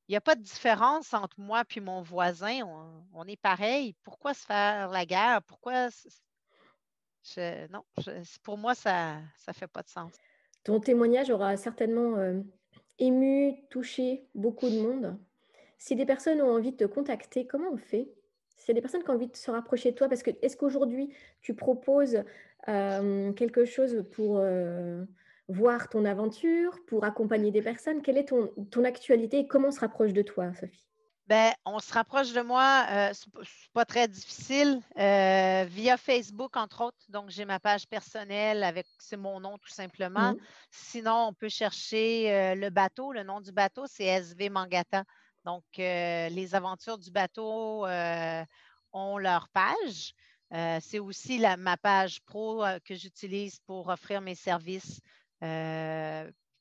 [0.08, 2.62] il n'y a pas de différence entre moi et mon voisin.
[3.14, 3.96] On, est pareil.
[4.04, 5.42] Pourquoi se faire la guerre?
[5.44, 5.90] Pourquoi.
[7.70, 7.84] non,
[8.44, 10.14] pour moi, ça ne fait pas de sens.
[10.64, 12.40] Ton témoignage aura certainement euh,
[13.00, 15.18] ému, touché beaucoup de monde.
[15.78, 18.14] Si des personnes ont envie de te contacter, comment on fait?
[18.62, 20.30] S'il y a des personnes qui ont envie de se rapprocher de toi, parce que
[20.44, 22.24] est-ce qu'aujourd'hui tu proposes
[22.68, 25.04] euh, quelque chose pour euh,
[25.48, 28.04] voir ton aventure, pour accompagner des personnes?
[28.04, 30.86] Quelle est ton, ton actualité et comment on se rapproche de toi, Sophie?
[31.32, 36.58] Ben, on se rapproche de moi, euh, ce n'est pas très difficile, euh, via Facebook,
[36.58, 37.06] entre autres.
[37.08, 40.34] Donc, j'ai ma page personnelle avec, c'est mon nom tout simplement.
[40.34, 40.38] Mmh.
[40.72, 43.14] Sinon, on peut chercher euh, le bateau.
[43.14, 45.06] Le nom du bateau, c'est SV Mangata.
[45.46, 47.86] Donc, les aventures du bateau
[48.94, 50.14] ont leur page.
[50.82, 55.02] c'est aussi la, ma page pro que j'utilise pour offrir mes services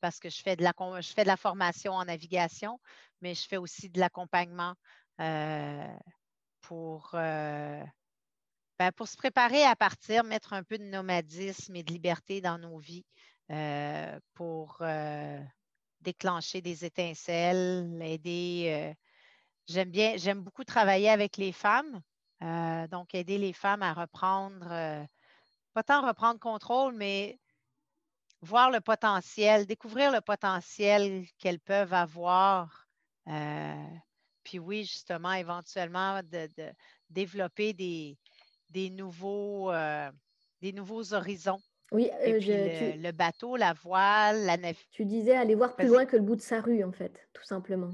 [0.01, 2.81] parce que je fais, de la, je fais de la formation en navigation,
[3.21, 4.75] mais je fais aussi de l'accompagnement
[5.21, 5.99] euh,
[6.63, 7.85] pour, euh,
[8.79, 12.59] ben, pour se préparer à partir, mettre un peu de nomadisme et de liberté dans
[12.59, 13.05] nos vies
[13.51, 14.83] euh, pour
[16.01, 18.95] déclencher des étincelles, aider.
[19.69, 22.01] j'aime bien, j'aime beaucoup travailler avec les femmes,
[22.91, 24.69] donc aider les femmes à reprendre,
[25.75, 27.39] pas tant reprendre contrôle, mais
[28.43, 32.87] voir le potentiel, découvrir le potentiel qu'elles peuvent avoir.
[33.29, 33.85] Euh,
[34.43, 36.49] puis oui, justement, éventuellement, de,
[37.11, 40.11] développer des, nouveaux, euh,
[40.61, 41.61] des nouveaux horizons.
[41.93, 42.39] Oui, euh,
[42.97, 44.87] le, bateau, la voile, la nef.
[44.93, 47.45] Tu disais aller voir plus loin que le bout de sa rue, en fait, tout
[47.45, 47.91] simplement.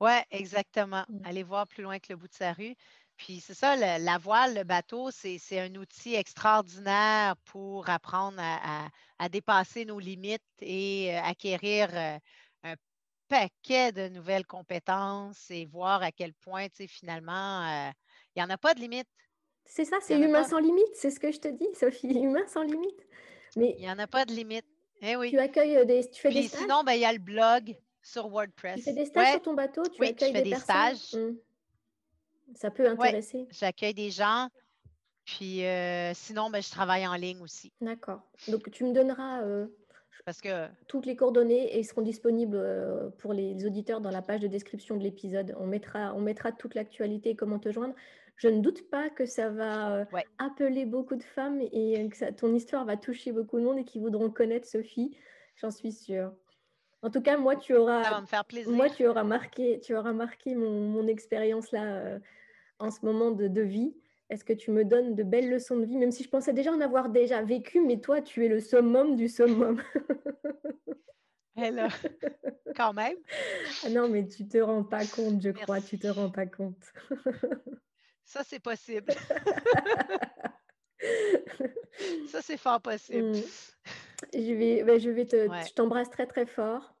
[0.00, 1.04] Oui, exactement.
[1.08, 1.20] Mmh.
[1.24, 2.74] Aller voir plus loin que le bout de sa rue.
[3.16, 9.84] Puis c'est ça, la voile, le bateau, c'est un outil extraordinaire pour apprendre à, dépasser
[9.84, 12.16] nos limites et euh, acquérir euh,
[12.62, 12.74] un
[13.26, 17.90] paquet de nouvelles compétences et voir à quel point, tu sais, finalement,
[18.36, 19.08] il n'y en a pas de limite.
[19.68, 22.62] C'est ça, c'est humain sans limite, c'est ce que je te dis, Sophie, humain sans
[22.62, 23.06] limite.
[23.56, 24.66] Mais il n'y en a pas de limite.
[25.00, 25.30] Eh oui.
[25.30, 26.62] Tu accueilles des, tu fais des stages?
[26.62, 28.76] Sinon, ben, il y a le blog sur WordPress.
[28.76, 31.14] Tu fais des stages sur ton bateau, tu oui, accueilles je fais des, stages.
[31.14, 31.36] Mmh.
[32.54, 33.46] Ça peut intéresser.
[33.50, 34.48] J'accueille des gens.
[35.24, 37.70] Puis euh, sinon, ben, je travaille en ligne aussi.
[37.82, 38.22] D'accord.
[38.48, 39.66] Donc, tu me donneras euh,
[40.24, 44.22] Parce que toutes les coordonnées et ils seront disponibles euh, pour les auditeurs dans la
[44.22, 45.54] page de description de l'épisode.
[45.58, 47.94] On mettra, on mettra toute l'actualité et comment te joindre.
[48.38, 50.24] Je ne doute pas que ça va euh, Ouais.
[50.38, 53.84] appeler beaucoup de femmes et que ça- ton histoire va toucher beaucoup de monde et
[53.84, 55.16] qui voudront connaître Sophie.
[55.56, 56.32] J'en suis sûre.
[57.02, 58.72] En tout cas, moi, tu ça auras, va me faire plaisir.
[58.72, 62.18] moi, tu auras marqué, tu auras marqué mon, mon expérience là euh,
[62.78, 63.96] en ce moment de, de vie.
[64.30, 66.70] Est-ce que tu me donnes de belles leçons de vie, même si je pensais déjà
[66.72, 69.82] en avoir déjà vécu, mais toi, tu es le summum du summum.
[71.56, 71.88] Là,
[72.76, 73.16] quand même.
[73.84, 76.92] Ah non, mais tu te rends pas compte, je crois, tu te rends pas compte.
[78.28, 79.12] Ça, c'est possible.
[82.30, 83.30] Ça, c'est fort possible.
[83.30, 83.42] Mm.
[84.34, 85.64] Je vais, ben, je vais te, Ouais.
[85.66, 86.94] je t'embrasse très très fort.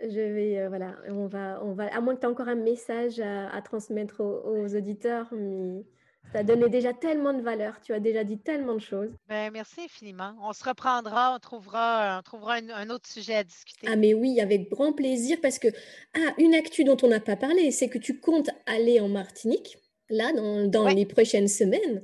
[0.00, 2.54] Je vais, euh, voilà, on va, on va, à moins que tu aies encore un
[2.54, 5.84] message à, à transmettre aux, aux auditeurs, mais
[6.32, 9.10] ça a donné déjà tellement de valeur, tu as déjà dit tellement de choses.
[9.28, 10.34] Ben, merci infiniment.
[10.40, 13.86] On se reprendra, on trouvera, on trouvera un, un autre sujet à discuter.
[13.90, 15.68] Ah mais oui, avec grand plaisir, parce que,
[16.14, 19.78] ah, une actu dont on n'a pas parlé, c'est que tu comptes aller en Martinique,
[20.10, 20.94] là, dans, dans Ouais.
[20.94, 22.02] les prochaines semaines.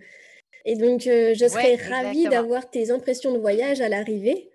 [0.65, 4.51] Et donc, euh, je serais Ouais, ravie d'avoir tes impressions de voyage à l'arrivée.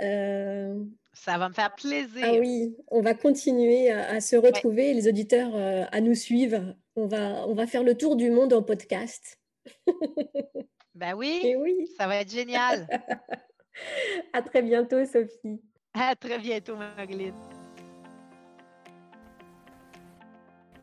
[0.00, 0.74] Euh,
[1.12, 2.22] Ça va me faire plaisir.
[2.22, 6.74] Ah oui, on va continuer à, à se retrouver, les auditeurs euh, à nous suivre.
[6.96, 9.38] On va, on va faire le tour du monde en podcast.
[10.96, 12.86] Ben oui, Et oui, ça va être génial.
[14.32, 15.60] à très bientôt, Sophie.
[15.92, 17.34] À très bientôt, Magline.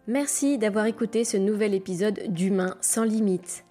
[0.08, 3.66] Merci d'avoir écouté ce nouvel épisode d'Humain sans limite.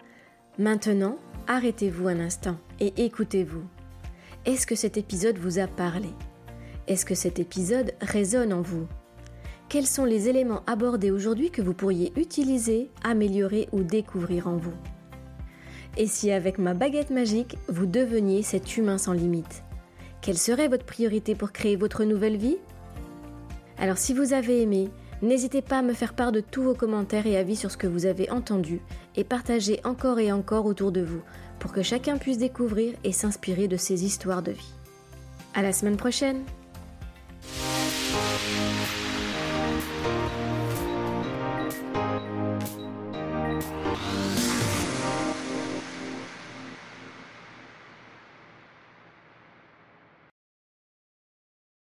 [0.58, 1.16] Maintenant,
[1.48, 3.64] arrêtez-vous un instant et écoutez-vous.
[4.44, 6.10] Est-ce que cet épisode vous a parlé?
[6.86, 8.86] Est-ce que cet épisode résonne en vous?
[9.68, 14.76] Quels sont les éléments abordés aujourd'hui que vous pourriez utiliser, améliorer ou découvrir en vous?
[15.96, 19.64] Et si avec ma baguette magique, vous deveniez cet humain sans limite
[20.20, 22.58] Quelle serait votre priorité pour créer votre nouvelle vie?
[23.78, 24.90] Alors si vous avez aimé,
[25.22, 27.86] N'hésitez pas à me faire part de tous vos commentaires et avis sur ce que
[27.86, 28.80] vous avez entendu
[29.16, 31.22] et partagez encore et encore autour de vous
[31.58, 34.72] pour que chacun puisse découvrir et s'inspirer de ces histoires de vie.
[35.54, 36.42] À la semaine prochaine!